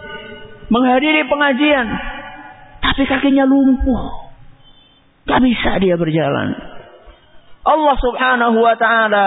Menghadiri 0.74 1.22
pengajian. 1.30 1.86
Tapi 2.82 3.02
kakinya 3.06 3.46
lumpuh. 3.46 4.29
Gak 5.30 5.40
bisa 5.46 5.70
dia 5.78 5.94
berjalan. 5.94 6.58
Allah 7.60 7.96
subhanahu 8.02 8.58
wa 8.58 8.74
ta'ala 8.74 9.26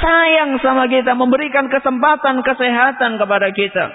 sayang 0.00 0.56
sama 0.62 0.88
kita. 0.88 1.12
Memberikan 1.12 1.68
kesempatan 1.68 2.40
kesehatan 2.40 3.20
kepada 3.20 3.52
kita. 3.52 3.86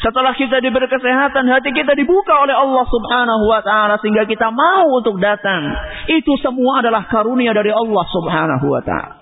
Setelah 0.00 0.32
kita 0.32 0.64
diberi 0.64 0.88
kesehatan, 0.88 1.44
hati 1.44 1.76
kita 1.76 1.92
dibuka 1.92 2.32
oleh 2.40 2.56
Allah 2.56 2.88
Subhanahu 2.88 3.44
wa 3.52 3.60
taala 3.60 4.00
sehingga 4.00 4.24
kita 4.24 4.48
mau 4.48 4.96
untuk 4.96 5.20
datang. 5.20 5.60
Itu 6.08 6.40
semua 6.40 6.80
adalah 6.80 7.04
karunia 7.04 7.52
dari 7.52 7.68
Allah 7.68 8.04
Subhanahu 8.08 8.64
wa 8.64 8.80
taala. 8.80 9.20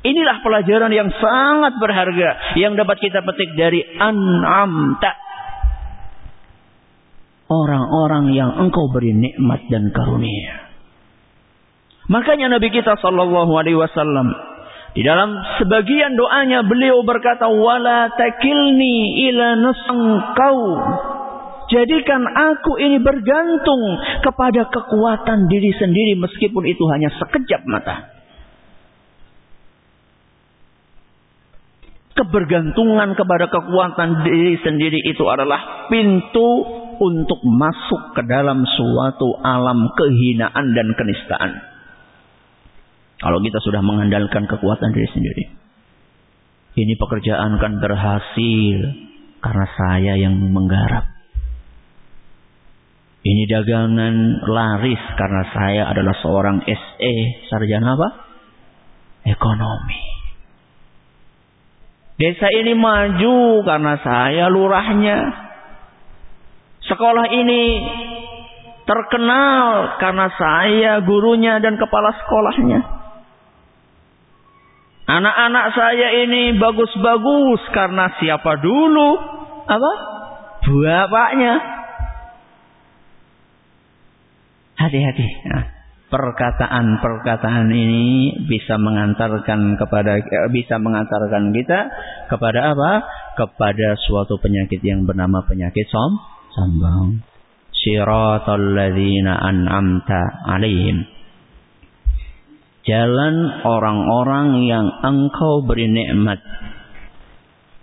Inilah 0.00 0.40
pelajaran 0.40 0.88
yang 0.96 1.12
sangat 1.12 1.76
berharga 1.76 2.56
yang 2.56 2.72
dapat 2.72 2.96
kita 3.04 3.20
petik 3.20 3.52
dari 3.52 3.84
an'amta. 4.00 5.12
Orang-orang 7.48 8.36
yang 8.36 8.60
engkau 8.60 8.92
beri 8.92 9.16
nikmat 9.16 9.64
dan 9.72 9.88
karunia. 9.96 10.68
Makanya 12.08 12.52
Nabi 12.56 12.68
kita 12.72 12.96
sallallahu 13.00 13.52
alaihi 13.56 13.76
wasallam 13.76 14.32
di 14.96 15.04
dalam 15.04 15.36
sebagian 15.60 16.16
doanya 16.16 16.64
beliau 16.64 17.04
berkata 17.04 17.46
wala 17.52 18.08
takilni 18.16 19.28
ila 19.28 19.54
kau. 20.32 20.62
Jadikan 21.68 22.24
aku 22.24 22.80
ini 22.80 22.96
bergantung 22.96 23.82
kepada 24.24 24.72
kekuatan 24.72 25.52
diri 25.52 25.76
sendiri 25.76 26.16
meskipun 26.16 26.64
itu 26.64 26.80
hanya 26.88 27.12
sekejap 27.12 27.62
mata. 27.68 28.16
Kebergantungan 32.16 33.12
kepada 33.14 33.52
kekuatan 33.52 34.24
diri 34.24 34.56
sendiri 34.64 34.98
itu 35.04 35.22
adalah 35.28 35.86
pintu 35.92 36.87
untuk 36.98 37.40
masuk 37.46 38.14
ke 38.18 38.22
dalam 38.26 38.62
suatu 38.66 39.38
alam 39.40 39.88
kehinaan 39.94 40.74
dan 40.74 40.92
kenistaan. 40.98 41.52
Kalau 43.18 43.42
kita 43.42 43.58
sudah 43.62 43.82
mengandalkan 43.82 44.46
kekuatan 44.46 44.94
diri 44.94 45.08
sendiri. 45.10 45.44
Ini 46.78 46.94
pekerjaan 46.94 47.58
kan 47.58 47.82
berhasil 47.82 48.78
karena 49.42 49.66
saya 49.74 50.12
yang 50.22 50.38
menggarap. 50.54 51.18
Ini 53.18 53.42
dagangan 53.50 54.46
laris 54.46 55.02
karena 55.18 55.42
saya 55.50 55.82
adalah 55.90 56.14
seorang 56.22 56.62
SE, 56.62 57.14
sarjana 57.50 57.98
apa? 57.98 58.08
Ekonomi. 59.26 60.00
Desa 62.18 62.50
ini 62.50 62.74
maju 62.74 63.62
karena 63.62 63.94
saya 64.02 64.46
lurahnya. 64.50 65.47
Sekolah 66.88 67.26
ini 67.28 67.64
terkenal 68.88 70.00
karena 70.00 70.26
saya 70.32 70.92
gurunya 71.04 71.60
dan 71.60 71.76
kepala 71.76 72.16
sekolahnya. 72.24 72.80
Anak-anak 75.08 75.66
saya 75.72 76.08
ini 76.24 76.56
bagus-bagus 76.56 77.60
karena 77.76 78.12
siapa 78.20 78.60
dulu? 78.60 79.20
Apa? 79.68 79.92
Bapaknya. 80.68 81.54
Hati-hati. 84.76 85.26
Nah, 85.48 85.64
perkataan-perkataan 86.12 87.68
ini 87.72 88.36
bisa 88.48 88.76
mengantarkan 88.80 89.76
kepada 89.76 90.20
bisa 90.52 90.76
mengantarkan 90.80 91.52
kita 91.52 91.88
kepada 92.32 92.72
apa? 92.72 92.92
Kepada 93.36 93.96
suatu 93.96 94.40
penyakit 94.40 94.80
yang 94.84 95.08
bernama 95.08 95.44
penyakit 95.44 95.88
som 95.88 96.37
sombong. 96.54 97.24
Siratal 97.72 98.74
ladzina 98.74 99.38
an'amta 99.38 100.48
alaihim 100.48 101.18
jalan 102.88 103.60
orang-orang 103.68 104.64
yang 104.64 104.88
engkau 105.04 105.68
beri 105.68 105.92
nikmat. 105.92 106.40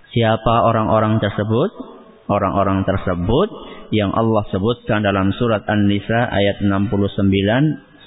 Siapa 0.09 0.66
orang-orang 0.66 1.22
tersebut? 1.22 1.93
Orang-orang 2.26 2.82
tersebut 2.89 3.49
yang 3.93 4.09
Allah 4.09 4.41
sebutkan 4.49 5.05
dalam 5.05 5.30
surat 5.38 5.61
An-Nisa 5.70 6.26
ayat 6.34 6.57
69. 6.66 7.22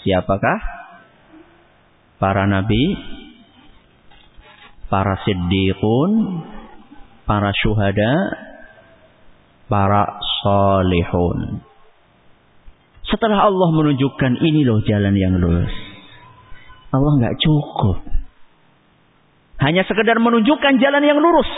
Siapakah? 0.03 0.61
Para 2.19 2.51
nabi, 2.51 2.99
para 4.91 5.23
siddiqun, 5.23 6.11
para 7.31 7.55
syuhada, 7.55 8.11
para 9.69 10.19
salihun. 10.43 11.63
Setelah 13.09 13.49
Allah 13.49 13.69
menunjukkan 13.73 14.33
ini 14.45 14.69
loh 14.69 14.85
jalan 14.85 15.17
yang 15.17 15.37
lurus. 15.41 15.73
Allah 16.93 17.13
nggak 17.21 17.37
cukup. 17.41 18.05
Hanya 19.61 19.85
sekedar 19.85 20.17
menunjukkan 20.21 20.81
jalan 20.81 21.03
yang 21.05 21.21
lurus. 21.21 21.49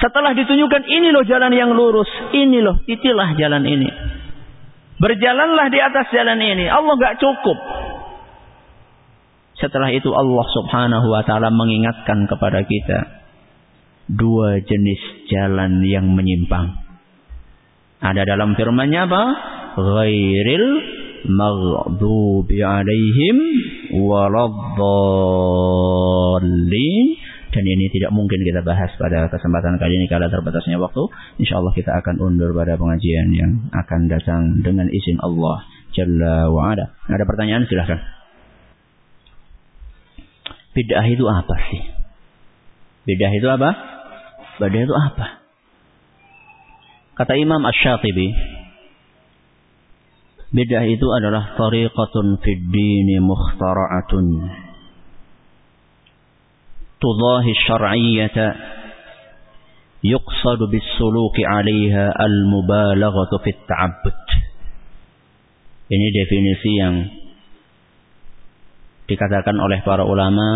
Setelah 0.00 0.32
ditunjukkan 0.32 0.82
ini 0.88 1.12
loh 1.12 1.26
jalan 1.28 1.52
yang 1.52 1.76
lurus, 1.76 2.08
ini 2.32 2.58
loh 2.64 2.80
itilah 2.88 3.36
jalan 3.36 3.68
ini. 3.68 3.90
Berjalanlah 4.96 5.68
di 5.68 5.78
atas 5.78 6.06
jalan 6.10 6.40
ini. 6.40 6.66
Allah 6.66 6.96
nggak 6.96 7.18
cukup. 7.20 7.58
Setelah 9.60 9.92
itu 9.92 10.08
Allah 10.08 10.46
Subhanahu 10.56 11.06
wa 11.12 11.20
taala 11.20 11.52
mengingatkan 11.52 12.24
kepada 12.24 12.64
kita 12.64 13.19
dua 14.16 14.58
jenis 14.62 15.00
jalan 15.30 15.82
yang 15.86 16.10
menyimpang. 16.10 16.74
Ada 18.00 18.24
dalam 18.24 18.56
firman-Nya 18.56 19.06
apa? 19.06 19.24
Ghairil 19.76 20.66
maghdubi 21.28 22.64
alaihim 22.64 23.36
waladdallin 24.00 24.80
dan 27.50 27.66
ini 27.66 27.90
tidak 27.90 28.14
mungkin 28.14 28.46
kita 28.46 28.62
bahas 28.62 28.94
pada 28.94 29.26
kesempatan 29.26 29.74
kali 29.82 29.98
ini 29.98 30.06
karena 30.06 30.30
terbatasnya 30.30 30.78
waktu. 30.78 31.02
Insya 31.42 31.58
Allah 31.58 31.74
kita 31.74 31.92
akan 31.98 32.22
undur 32.22 32.54
pada 32.54 32.78
pengajian 32.78 33.34
yang 33.34 33.68
akan 33.74 34.06
datang 34.06 34.62
dengan 34.62 34.86
izin 34.86 35.18
Allah 35.18 35.66
Jalla 35.90 36.46
wa'ala. 36.46 36.94
Ada 37.10 37.24
pertanyaan 37.26 37.66
silahkan. 37.66 37.98
Bid'ah 40.70 41.06
itu 41.10 41.26
apa 41.26 41.54
sih? 41.66 41.82
Bid'ah 43.10 43.32
itu 43.34 43.48
apa? 43.50 43.70
Bid'ah 44.60 44.84
itu 44.84 44.92
apa? 44.92 45.26
Kata 47.16 47.32
Imam 47.40 47.64
Ash-Shatibi 47.64 48.28
Bid'ah 50.50 50.82
itu 50.84 51.06
adalah 51.14 51.54
tariqatun 51.54 52.42
fid 52.42 52.62
dini 52.74 53.22
mukhtara'atun. 53.22 54.26
Tudahi 57.00 57.52
syar'iyyata 57.70 58.46
yuqsadu 60.02 60.66
bis-suluki 60.68 61.46
'alaiha 61.46 62.12
al-mubalaghatu 62.18 63.38
fit 63.46 63.62
ta'abbud. 63.62 64.18
Ini 65.90 66.06
definisi 66.18 66.70
yang 66.74 66.94
dikatakan 69.06 69.54
oleh 69.58 69.86
para 69.86 70.02
ulama 70.02 70.46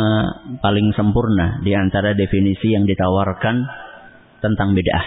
paling 0.59 0.91
sempurna 0.95 1.63
di 1.63 1.75
antara 1.75 2.19
definisi 2.19 2.71
yang 2.71 2.87
ditawarkan 2.87 3.67
tentang 4.45 4.77
bid'ah. 4.77 5.07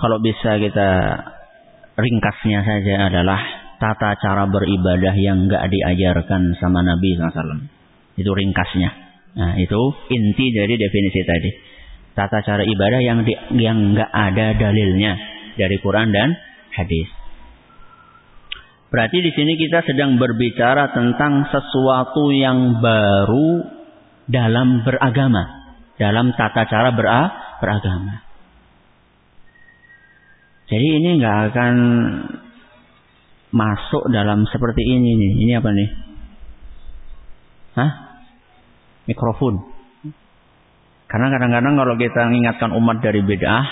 Kalau 0.00 0.20
bisa 0.20 0.60
kita 0.60 0.90
ringkasnya 1.96 2.60
saja 2.64 2.94
adalah 3.08 3.40
tata 3.80 4.16
cara 4.20 4.44
beribadah 4.48 5.16
yang 5.16 5.48
enggak 5.48 5.64
diajarkan 5.72 6.56
sama 6.60 6.84
Nabi 6.84 7.16
SAW. 7.16 7.64
Itu 8.20 8.30
ringkasnya. 8.36 8.90
Nah, 9.30 9.52
itu 9.56 9.80
inti 10.12 10.46
dari 10.52 10.76
definisi 10.76 11.20
tadi. 11.24 11.50
Tata 12.12 12.44
cara 12.44 12.64
ibadah 12.64 13.00
yang 13.00 13.24
di, 13.24 13.32
yang 13.56 13.92
enggak 13.92 14.10
ada 14.12 14.56
dalilnya 14.56 15.12
dari 15.56 15.76
Quran 15.80 16.12
dan 16.12 16.36
hadis. 16.76 17.08
Berarti 18.90 19.22
di 19.22 19.30
sini 19.30 19.54
kita 19.54 19.86
sedang 19.86 20.18
berbicara 20.18 20.90
tentang 20.90 21.46
sesuatu 21.46 22.34
yang 22.34 22.82
baru 22.82 23.62
dalam 24.26 24.82
beragama, 24.82 25.59
dalam 26.00 26.32
tata 26.32 26.64
cara 26.64 26.96
beragama. 26.96 28.24
Jadi 30.72 30.86
ini 30.96 31.20
nggak 31.20 31.38
akan 31.52 31.74
masuk 33.52 34.08
dalam 34.08 34.48
seperti 34.48 34.80
ini 34.80 35.10
nih. 35.18 35.32
Ini 35.44 35.52
apa 35.60 35.70
nih? 35.76 35.90
Hah? 37.76 37.90
Mikrofon. 39.04 39.60
Karena 41.10 41.26
kadang-kadang 41.34 41.74
kalau 41.74 41.94
kita 41.98 42.30
mengingatkan 42.30 42.70
umat 42.70 43.02
dari 43.02 43.20
bid'ah, 43.26 43.66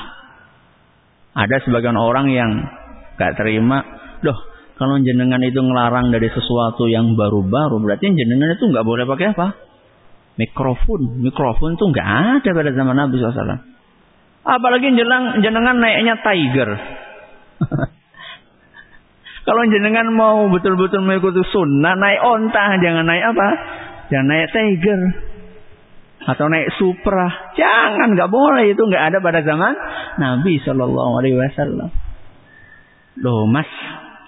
ada 1.38 1.56
sebagian 1.62 1.94
orang 1.94 2.34
yang 2.34 2.50
gak 3.14 3.38
terima, 3.38 3.78
loh 4.26 4.38
kalau 4.74 4.98
jenengan 4.98 5.38
itu 5.46 5.62
ngelarang 5.62 6.10
dari 6.10 6.26
sesuatu 6.34 6.90
yang 6.90 7.14
baru-baru, 7.14 7.78
berarti 7.78 8.10
jenengan 8.10 8.58
itu 8.58 8.66
nggak 8.74 8.86
boleh 8.86 9.06
pakai 9.06 9.26
apa? 9.38 9.67
Mikrofon. 10.38 11.18
Mikrofon 11.18 11.74
itu 11.74 11.84
nggak 11.90 12.08
ada 12.38 12.50
pada 12.54 12.70
zaman 12.70 12.94
Nabi 12.94 13.18
SAW. 13.18 13.58
Apalagi 14.46 14.94
jenengan, 14.94 15.42
jenengan 15.42 15.76
naiknya 15.82 16.14
tiger. 16.22 16.70
Kalau 19.48 19.62
jenengan 19.66 20.08
mau 20.14 20.46
betul-betul 20.52 21.02
mengikuti 21.02 21.42
sunnah, 21.50 21.98
naik 21.98 22.20
onta, 22.22 22.78
jangan 22.78 23.04
naik 23.04 23.24
apa? 23.34 23.48
Jangan 24.14 24.26
naik 24.30 24.48
tiger. 24.54 25.00
Atau 26.28 26.46
naik 26.52 26.70
supra. 26.78 27.56
Jangan, 27.56 28.14
nggak 28.14 28.30
boleh. 28.30 28.70
Itu 28.72 28.84
nggak 28.86 29.04
ada 29.10 29.18
pada 29.24 29.40
zaman 29.42 29.72
Nabi 30.20 30.60
Shallallahu 30.62 31.12
Alaihi 31.18 31.40
Wasallam. 31.40 31.90
Loh 33.18 33.48
mas, 33.50 33.66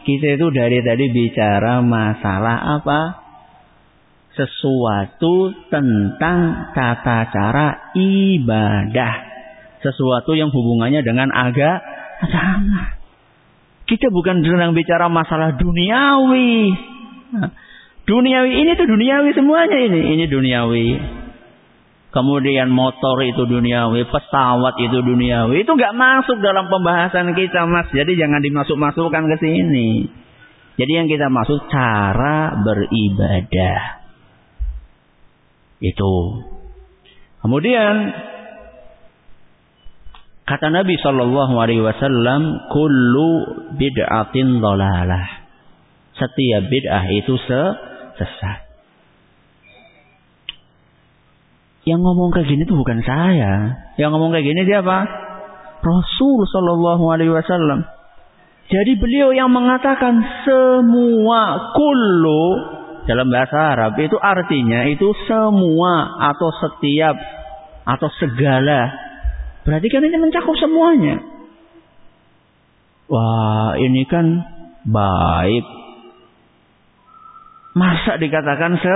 kita 0.08 0.40
itu 0.40 0.46
dari 0.50 0.82
tadi 0.82 1.06
bicara 1.12 1.84
masalah 1.84 2.80
apa? 2.80 3.19
Sesuatu 4.40 5.52
tentang 5.68 6.72
tata 6.72 7.28
cara 7.28 7.92
ibadah 7.92 9.30
sesuatu 9.80 10.36
yang 10.36 10.52
hubungannya 10.52 11.00
dengan 11.04 11.32
agama. 11.32 12.96
Kita 13.88 14.06
bukan 14.12 14.44
sedang 14.44 14.76
bicara 14.76 15.10
masalah 15.10 15.56
duniawi. 15.56 16.72
Duniawi 18.06 18.50
ini 18.64 18.70
tuh 18.78 18.86
duniawi 18.86 19.30
semuanya 19.34 19.78
ini. 19.80 20.00
Ini 20.14 20.24
duniawi. 20.30 20.88
Kemudian 22.10 22.74
motor 22.74 23.22
itu 23.22 23.46
duniawi, 23.46 24.02
pesawat 24.10 24.74
itu 24.82 24.98
duniawi. 24.98 25.62
Itu 25.62 25.78
nggak 25.78 25.94
masuk 25.94 26.42
dalam 26.42 26.66
pembahasan 26.66 27.38
kita, 27.38 27.70
Mas. 27.70 27.86
Jadi 27.94 28.18
jangan 28.18 28.42
dimasuk-masukkan 28.42 29.30
ke 29.30 29.36
sini. 29.38 30.10
Jadi 30.74 30.90
yang 30.90 31.06
kita 31.06 31.30
maksud 31.30 31.70
cara 31.70 32.50
beribadah. 32.66 33.99
Itu. 35.80 36.44
Kemudian 37.40 38.12
Kata 40.50 40.66
Nabi 40.66 40.98
Shallallahu 40.98 41.62
Alaihi 41.62 41.78
Wasallam, 41.78 42.66
"Kullu 42.74 43.30
bid'atin 43.78 44.58
dolalah." 44.58 45.46
Setiap 46.18 46.66
bid'ah 46.66 47.06
itu 47.06 47.38
sesat. 47.46 48.66
Yang 51.86 52.00
ngomong 52.02 52.34
kayak 52.34 52.50
gini 52.50 52.66
itu 52.66 52.74
bukan 52.74 52.98
saya. 53.06 53.78
Yang 53.94 54.10
ngomong 54.10 54.34
kayak 54.34 54.42
gini 54.50 54.66
siapa? 54.66 55.06
Rasul 55.86 56.40
Shallallahu 56.50 57.04
Alaihi 57.14 57.30
Wasallam. 57.30 57.86
Jadi 58.74 58.98
beliau 58.98 59.30
yang 59.30 59.54
mengatakan 59.54 60.18
semua 60.42 61.74
kullu 61.78 62.42
dalam 63.08 63.28
bahasa 63.32 63.76
Arab 63.76 63.96
itu 64.00 64.16
artinya 64.20 64.88
itu 64.90 65.08
semua 65.24 66.20
atau 66.32 66.50
setiap 66.52 67.16
atau 67.88 68.08
segala 68.20 69.10
Berarti 69.64 69.86
kan 69.92 70.02
ini 70.04 70.16
mencakup 70.16 70.56
semuanya. 70.56 71.20
Wah, 73.10 73.76
ini 73.76 74.02
kan 74.08 74.26
baik. 74.86 75.66
Masa 77.76 78.16
dikatakan 78.16 78.78
se 78.80 78.94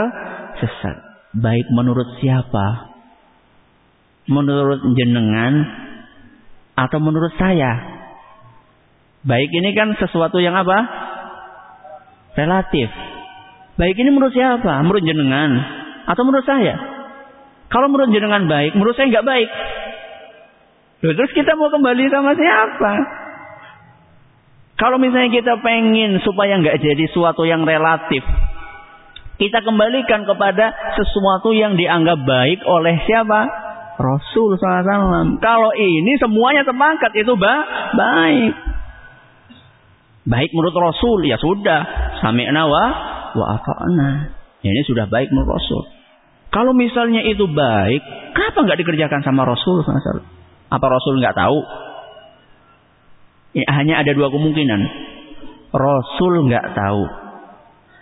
sesat? 0.63 0.97
Baik 1.35 1.67
menurut 1.75 2.19
siapa? 2.23 2.95
Menurut 4.31 4.81
jenengan 4.97 5.63
atau 6.79 6.99
menurut 7.03 7.35
saya? 7.37 7.93
Baik 9.23 9.51
ini 9.53 9.71
kan 9.77 9.93
sesuatu 10.01 10.41
yang 10.41 10.57
apa? 10.57 10.79
Relatif. 12.35 12.91
Baik 13.75 13.99
ini 13.99 14.11
menurut 14.15 14.31
siapa? 14.31 14.83
Menurut 14.87 15.03
jenengan 15.03 15.51
atau 16.07 16.23
menurut 16.23 16.47
saya? 16.47 16.75
Kalau 17.75 17.91
menurut 17.91 18.15
jenengan 18.15 18.47
baik, 18.47 18.79
menurut 18.79 18.95
saya 18.95 19.11
nggak 19.11 19.27
baik. 19.27 19.49
Loh, 21.05 21.15
terus 21.19 21.33
kita 21.35 21.59
mau 21.59 21.75
kembali 21.75 22.07
sama 22.07 22.39
siapa? 22.39 22.93
Kalau 24.79 24.99
misalnya 25.03 25.31
kita 25.35 25.59
pengen 25.59 26.23
supaya 26.23 26.59
nggak 26.63 26.79
jadi 26.79 27.05
suatu 27.11 27.43
yang 27.47 27.67
relatif, 27.67 28.23
kita 29.43 29.67
kembalikan 29.67 30.23
kepada 30.23 30.71
sesuatu 30.95 31.51
yang 31.51 31.75
dianggap 31.75 32.23
baik 32.23 32.63
oleh 32.63 32.95
siapa? 33.11 33.41
Rasul 33.95 34.59
SAW. 34.59 35.39
Kalau 35.39 35.71
ini 35.75 36.19
semuanya 36.19 36.63
sepakat 36.67 37.15
itu 37.15 37.35
ba 37.39 37.55
baik. 37.95 38.55
Baik 40.31 40.51
menurut 40.55 40.75
Rasul 40.75 41.27
ya 41.27 41.39
sudah. 41.39 41.83
Sami'na 42.23 42.65
wa 42.67 43.14
wa 43.37 43.59
ata'na. 43.59 44.11
Ini 44.65 44.83
sudah 44.89 45.05
baik 45.11 45.29
menurut 45.29 45.61
Rasul. 45.61 45.85
Kalau 46.49 46.73
misalnya 46.73 47.21
itu 47.27 47.45
baik, 47.51 48.03
kenapa 48.33 48.65
nggak 48.65 48.79
dikerjakan 48.81 49.21
sama 49.27 49.45
Rasul? 49.45 49.83
Apa 50.71 50.87
Rasul 50.87 51.21
nggak 51.21 51.37
tahu? 51.37 51.59
Ya, 53.55 53.67
hanya 53.75 54.03
ada 54.03 54.11
dua 54.15 54.31
kemungkinan. 54.31 54.81
Rasul 55.75 56.47
nggak 56.47 56.79
tahu. 56.79 57.03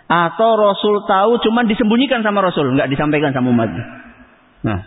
Atau 0.05 0.49
Rasul 0.55 0.95
tahu 1.09 1.41
cuman 1.41 1.65
disembunyikan 1.65 2.21
sama 2.21 2.45
Rasul, 2.45 2.77
nggak 2.77 2.93
disampaikan 2.93 3.33
sama 3.33 3.49
umat. 3.49 3.69
Nah, 4.61 4.79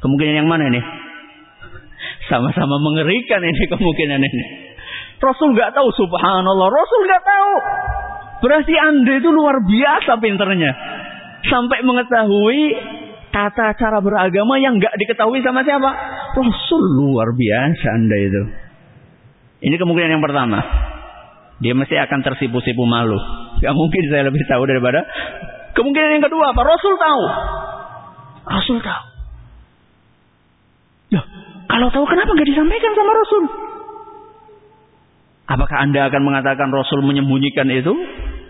kemungkinan 0.00 0.44
yang 0.44 0.48
mana 0.48 0.72
ini? 0.72 0.80
Sama-sama 2.32 2.80
mengerikan 2.80 3.44
ini 3.44 3.62
kemungkinan 3.68 4.20
ini. 4.24 4.42
Rasul 5.20 5.52
nggak 5.52 5.76
tahu, 5.76 5.88
subhanallah. 5.92 6.68
Rasul 6.72 7.00
nggak 7.04 7.22
tahu. 7.22 7.52
Berarti 8.40 8.74
anda 8.76 9.12
itu 9.20 9.28
luar 9.28 9.60
biasa 9.60 10.16
pinternya. 10.16 10.72
Sampai 11.44 11.84
mengetahui 11.84 12.60
tata 13.30 13.76
cara 13.76 14.00
beragama 14.00 14.56
yang 14.60 14.80
nggak 14.80 14.96
diketahui 14.96 15.40
sama 15.44 15.64
siapa? 15.64 15.90
Rasul 16.36 16.82
luar 17.00 17.32
biasa 17.36 17.86
anda 17.94 18.16
itu. 18.16 18.42
Ini 19.60 19.76
kemungkinan 19.76 20.16
yang 20.16 20.24
pertama. 20.24 20.58
Dia 21.60 21.76
mesti 21.76 21.92
akan 21.92 22.24
tersipu-sipu 22.24 22.88
malu. 22.88 23.20
Gak 23.60 23.76
mungkin 23.76 24.08
saya 24.08 24.32
lebih 24.32 24.40
tahu 24.48 24.64
daripada. 24.64 25.04
Kemungkinan 25.76 26.16
yang 26.16 26.24
kedua 26.24 26.56
apa? 26.56 26.60
Rasul 26.64 26.96
tahu. 26.96 27.22
Rasul 28.48 28.78
tahu. 28.80 29.04
Loh, 31.12 31.24
kalau 31.68 31.88
tahu 31.92 32.04
kenapa 32.08 32.30
nggak 32.32 32.48
disampaikan 32.48 32.92
sama 32.96 33.12
Rasul? 33.12 33.44
Apakah 35.50 35.76
anda 35.82 36.06
akan 36.08 36.22
mengatakan 36.24 36.70
Rasul 36.72 37.04
menyembunyikan 37.04 37.68
itu? 37.68 37.92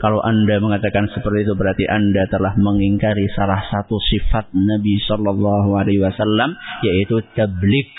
Kalau 0.01 0.17
Anda 0.25 0.57
mengatakan 0.65 1.13
seperti 1.13 1.45
itu 1.45 1.53
berarti 1.53 1.85
Anda 1.85 2.25
telah 2.33 2.57
mengingkari 2.57 3.29
salah 3.37 3.61
satu 3.69 4.01
sifat 4.01 4.49
Nabi 4.57 4.97
Shallallahu 5.05 5.77
Alaihi 5.77 6.01
Wasallam 6.01 6.57
yaitu 6.81 7.21
tablik. 7.37 7.93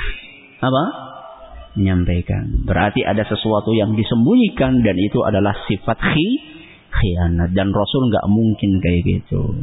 Apa? 0.65 0.83
Menyampaikan. 1.77 2.65
Berarti 2.65 3.05
ada 3.05 3.21
sesuatu 3.29 3.77
yang 3.77 3.93
disembunyikan 3.93 4.81
dan 4.81 4.97
itu 4.97 5.21
adalah 5.21 5.53
sifat 5.69 6.01
khi, 6.01 6.27
khianat 6.89 7.53
dan 7.53 7.69
Rasul 7.69 8.09
nggak 8.09 8.25
mungkin 8.33 8.81
kayak 8.81 9.01
gitu. 9.05 9.61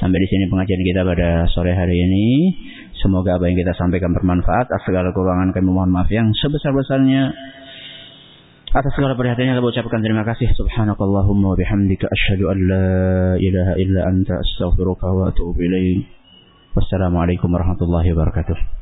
Sampai 0.00 0.16
di 0.16 0.28
sini 0.32 0.48
pengajian 0.48 0.80
kita 0.80 1.04
pada 1.04 1.44
sore 1.52 1.76
hari 1.76 2.00
ini. 2.00 2.28
Semoga 2.96 3.36
apa 3.36 3.44
yang 3.52 3.60
kita 3.60 3.76
sampaikan 3.76 4.16
bermanfaat. 4.16 4.72
Segala 4.88 5.12
kekurangan 5.12 5.52
kami 5.52 5.68
mohon 5.68 5.92
maaf 5.92 6.08
yang 6.08 6.32
sebesar-besarnya. 6.32 7.28
Atas 8.70 8.94
segala 8.94 9.18
perhatiannya 9.18 9.58
kita 9.58 9.66
ucapkan 9.66 9.98
terima 9.98 10.22
kasih. 10.22 10.54
Subhanakallahumma 10.54 11.52
wa 11.52 11.56
bihamdika 11.58 12.06
asyhadu 12.06 12.54
an 12.54 12.58
la 12.70 12.86
ilaha 13.34 13.74
illa 13.82 14.06
anta 14.06 14.38
astaghfiruka 14.38 15.10
wa 15.10 15.26
atubu 15.26 15.58
ilaik. 15.58 16.06
Wassalamualaikum 16.78 17.50
warahmatullahi 17.50 18.14
wabarakatuh. 18.14 18.78